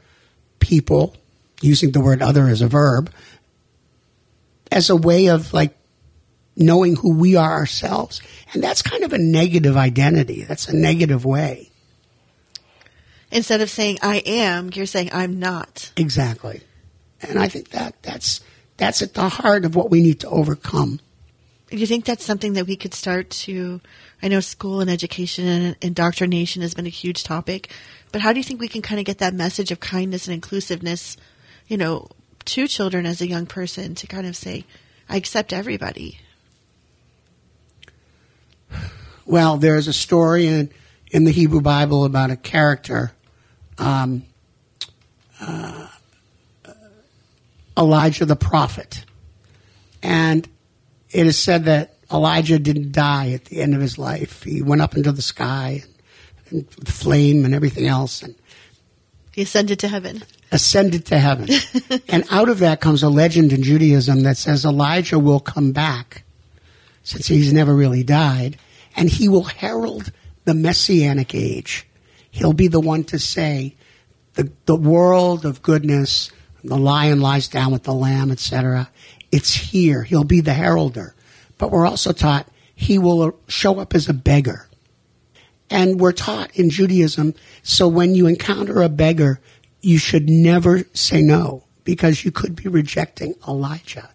people, 0.59 1.15
using 1.61 1.91
the 1.91 2.01
word 2.01 2.21
other 2.21 2.47
as 2.47 2.61
a 2.61 2.67
verb, 2.67 3.11
as 4.71 4.89
a 4.89 4.95
way 4.95 5.27
of 5.27 5.53
like 5.53 5.77
knowing 6.55 6.95
who 6.95 7.17
we 7.17 7.35
are 7.35 7.51
ourselves. 7.51 8.21
And 8.53 8.63
that's 8.63 8.81
kind 8.81 9.03
of 9.03 9.13
a 9.13 9.17
negative 9.17 9.77
identity. 9.77 10.43
That's 10.43 10.67
a 10.67 10.75
negative 10.75 11.23
way. 11.23 11.71
Instead 13.31 13.61
of 13.61 13.69
saying 13.69 13.99
I 14.01 14.17
am, 14.17 14.69
you're 14.73 14.85
saying 14.85 15.09
I'm 15.13 15.39
not. 15.39 15.91
Exactly. 15.95 16.61
And 17.21 17.39
I 17.39 17.47
think 17.47 17.69
that 17.69 18.01
that's 18.03 18.41
that's 18.81 19.03
at 19.03 19.13
the 19.13 19.29
heart 19.29 19.63
of 19.63 19.75
what 19.75 19.91
we 19.91 20.01
need 20.01 20.21
to 20.21 20.29
overcome. 20.29 20.99
Do 21.69 21.77
you 21.77 21.85
think 21.85 22.03
that's 22.03 22.25
something 22.25 22.53
that 22.53 22.65
we 22.65 22.75
could 22.75 22.95
start 22.95 23.29
to 23.45 23.79
I 24.23 24.27
know 24.27 24.39
school 24.39 24.81
and 24.81 24.89
education 24.89 25.47
and 25.47 25.75
indoctrination 25.81 26.63
has 26.63 26.73
been 26.73 26.87
a 26.87 26.89
huge 26.89 27.23
topic, 27.23 27.69
but 28.11 28.21
how 28.21 28.33
do 28.33 28.39
you 28.39 28.43
think 28.43 28.59
we 28.59 28.67
can 28.67 28.81
kind 28.81 28.99
of 28.99 29.05
get 29.05 29.19
that 29.19 29.35
message 29.35 29.69
of 29.69 29.79
kindness 29.79 30.25
and 30.25 30.33
inclusiveness, 30.33 31.15
you 31.67 31.77
know, 31.77 32.07
to 32.45 32.67
children 32.67 33.05
as 33.05 33.21
a 33.21 33.27
young 33.27 33.45
person 33.45 33.93
to 33.93 34.07
kind 34.07 34.25
of 34.25 34.35
say, 34.35 34.65
I 35.07 35.15
accept 35.15 35.53
everybody? 35.53 36.17
Well, 39.27 39.57
there's 39.57 39.87
a 39.87 39.93
story 39.93 40.47
in, 40.47 40.71
in 41.11 41.25
the 41.25 41.31
Hebrew 41.31 41.61
Bible 41.61 42.03
about 42.03 42.31
a 42.31 42.35
character, 42.35 43.11
um, 43.77 44.23
uh, 45.39 45.87
Elijah 47.81 48.25
the 48.25 48.35
prophet. 48.35 49.03
And 50.01 50.47
it 51.09 51.25
is 51.25 51.37
said 51.37 51.65
that 51.65 51.95
Elijah 52.11 52.59
didn't 52.59 52.91
die 52.91 53.31
at 53.31 53.45
the 53.45 53.61
end 53.61 53.73
of 53.73 53.81
his 53.81 53.97
life. 53.97 54.43
He 54.43 54.61
went 54.61 54.81
up 54.81 54.95
into 54.95 55.11
the 55.11 55.21
sky 55.21 55.83
and, 56.49 56.67
and 56.79 56.87
flame 56.87 57.43
and 57.43 57.53
everything 57.53 57.87
else 57.87 58.21
and 58.21 58.35
he 59.31 59.43
ascended 59.43 59.79
to 59.79 59.87
heaven. 59.87 60.23
Ascended 60.51 61.05
to 61.05 61.17
heaven. 61.17 61.47
and 62.09 62.25
out 62.29 62.49
of 62.49 62.59
that 62.59 62.81
comes 62.81 63.01
a 63.01 63.09
legend 63.09 63.53
in 63.53 63.63
Judaism 63.63 64.23
that 64.23 64.37
says 64.37 64.65
Elijah 64.65 65.19
will 65.19 65.39
come 65.39 65.71
back 65.71 66.23
since 67.03 67.27
he's 67.27 67.53
never 67.53 67.73
really 67.73 68.03
died 68.03 68.57
and 68.95 69.09
he 69.09 69.29
will 69.29 69.43
herald 69.43 70.11
the 70.43 70.53
messianic 70.53 71.33
age. 71.33 71.87
He'll 72.29 72.53
be 72.53 72.67
the 72.67 72.81
one 72.81 73.05
to 73.05 73.19
say 73.19 73.75
the, 74.33 74.51
the 74.65 74.75
world 74.75 75.45
of 75.45 75.61
goodness, 75.61 76.29
the 76.63 76.77
lion 76.77 77.21
lies 77.21 77.47
down 77.47 77.71
with 77.71 77.83
the 77.83 77.93
lamb, 77.93 78.31
etc. 78.31 78.89
It's 79.31 79.53
here. 79.53 80.03
He'll 80.03 80.23
be 80.23 80.41
the 80.41 80.53
heralder 80.53 81.15
but 81.61 81.69
we're 81.69 81.85
also 81.85 82.11
taught 82.11 82.47
he 82.73 82.97
will 82.97 83.39
show 83.47 83.79
up 83.79 83.93
as 83.93 84.09
a 84.09 84.15
beggar. 84.15 84.67
And 85.69 85.99
we're 85.99 86.11
taught 86.11 86.49
in 86.57 86.71
Judaism, 86.71 87.35
so 87.61 87.87
when 87.87 88.15
you 88.15 88.25
encounter 88.25 88.81
a 88.81 88.89
beggar, 88.89 89.39
you 89.79 89.99
should 89.99 90.27
never 90.27 90.85
say 90.93 91.21
no 91.21 91.65
because 91.83 92.25
you 92.25 92.31
could 92.31 92.55
be 92.55 92.67
rejecting 92.67 93.35
Elijah 93.47 94.09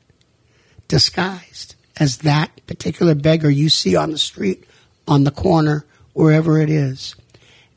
disguised 0.88 1.76
as 1.98 2.18
that 2.18 2.50
particular 2.66 3.14
beggar 3.14 3.48
you 3.48 3.68
see 3.68 3.94
on 3.94 4.10
the 4.10 4.18
street, 4.18 4.64
on 5.06 5.22
the 5.22 5.30
corner, 5.30 5.86
wherever 6.14 6.60
it 6.60 6.68
is. 6.68 7.14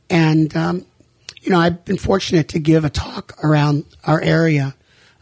And, 0.09 0.57
um, 0.57 0.85
you 1.41 1.51
know, 1.51 1.59
I've 1.59 1.85
been 1.85 1.97
fortunate 1.97 2.49
to 2.49 2.59
give 2.59 2.85
a 2.85 2.89
talk 2.89 3.37
around 3.43 3.85
our 4.03 4.21
area 4.21 4.75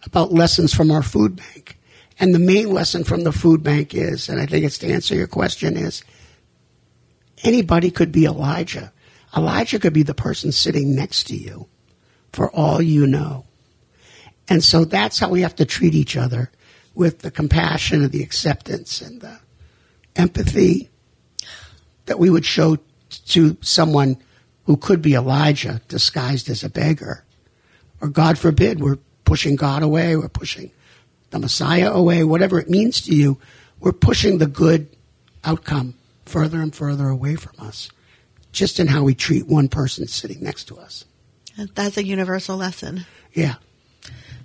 about 0.04 0.32
lessons 0.32 0.74
from 0.74 0.92
our 0.92 1.04
food 1.04 1.36
bank. 1.36 1.78
And 2.20 2.34
the 2.34 2.40
main 2.40 2.72
lesson 2.72 3.04
from 3.04 3.24
the 3.24 3.32
food 3.32 3.62
bank 3.62 3.94
is, 3.94 4.28
and 4.28 4.40
I 4.40 4.46
think 4.46 4.66
it's 4.66 4.80
to 4.80 4.92
answer 4.92 5.16
your 5.16 5.28
question, 5.28 5.78
is 5.78 6.04
anybody 7.44 7.92
could 7.92 8.12
be 8.12 8.26
Elijah. 8.26 8.92
Elijah 9.36 9.80
could 9.80 9.94
be 9.94 10.04
the 10.04 10.16
person 10.16 10.52
sitting 10.52 10.96
next 10.96 11.26
to 11.28 11.36
you 11.36 11.68
for 12.34 12.50
all 12.52 12.82
you 12.82 13.06
know. 13.06 13.46
And 14.50 14.64
so 14.64 14.86
that's 14.86 15.20
how 15.20 15.30
we 15.30 15.42
have 15.42 15.56
to 15.58 15.66
treat 15.66 15.94
each 15.94 16.18
other 16.18 16.52
with 16.96 17.20
the 17.20 17.30
compassion 17.30 18.04
and 18.04 18.12
the 18.12 18.24
acceptance 18.24 19.02
and 19.02 19.22
the 19.22 19.40
empathy 20.16 20.90
that 22.06 22.18
we 22.18 22.30
would 22.30 22.46
show 22.46 22.78
to 23.10 23.58
someone 23.62 24.18
who 24.68 24.78
could 24.78 25.02
be 25.02 25.16
Elijah 25.16 25.82
disguised 25.88 26.50
as 26.50 26.64
a 26.64 26.70
beggar. 26.70 27.24
Or 28.02 28.10
God 28.10 28.38
forbid, 28.38 28.80
we're 28.80 29.00
pushing 29.24 29.56
God 29.56 29.82
away, 29.82 30.16
we're 30.16 30.28
pushing 30.28 30.72
the 31.32 31.40
Messiah 31.40 31.90
away, 31.92 32.24
whatever 32.24 32.60
it 32.60 32.70
means 32.70 33.02
to 33.02 33.16
you, 33.16 33.40
we're 33.80 33.94
pushing 33.94 34.38
the 34.38 34.46
good 34.46 34.88
outcome 35.44 35.96
further 36.26 36.62
and 36.62 36.76
further 36.76 37.08
away 37.08 37.36
from 37.36 37.54
us, 37.66 37.90
just 38.52 38.80
in 38.80 38.88
how 38.88 39.04
we 39.04 39.16
treat 39.16 39.48
one 39.48 39.70
person 39.70 40.06
sitting 40.06 40.44
next 40.44 40.66
to 40.66 40.78
us. 40.78 41.06
That's 41.74 41.98
a 41.98 42.06
universal 42.06 42.58
lesson. 42.58 43.06
Yeah. 43.34 43.56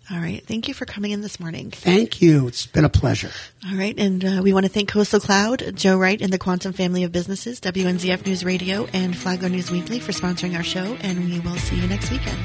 All 0.09 0.19
right. 0.19 0.41
Thank 0.45 0.69
you 0.69 0.73
for 0.73 0.85
coming 0.85 1.11
in 1.11 1.19
this 1.19 1.37
morning. 1.37 1.69
Thank 1.69 2.21
you. 2.21 2.47
It's 2.47 2.65
been 2.65 2.85
a 2.85 2.89
pleasure. 2.89 3.31
All 3.69 3.77
right. 3.77 3.93
And 3.97 4.23
uh, 4.23 4.39
we 4.41 4.53
want 4.53 4.65
to 4.65 4.71
thank 4.71 4.89
Coastal 4.89 5.19
Cloud, 5.19 5.75
Joe 5.75 5.97
Wright, 5.97 6.21
and 6.21 6.31
the 6.31 6.37
Quantum 6.37 6.71
Family 6.71 7.03
of 7.03 7.11
Businesses, 7.11 7.59
WNZF 7.59 8.25
News 8.25 8.45
Radio, 8.45 8.87
and 8.93 9.17
Flagler 9.17 9.49
News 9.49 9.69
Weekly 9.69 9.99
for 9.99 10.13
sponsoring 10.13 10.55
our 10.55 10.63
show. 10.63 10.95
And 11.01 11.29
we 11.29 11.41
will 11.41 11.57
see 11.57 11.75
you 11.75 11.87
next 11.87 12.09
weekend. 12.09 12.39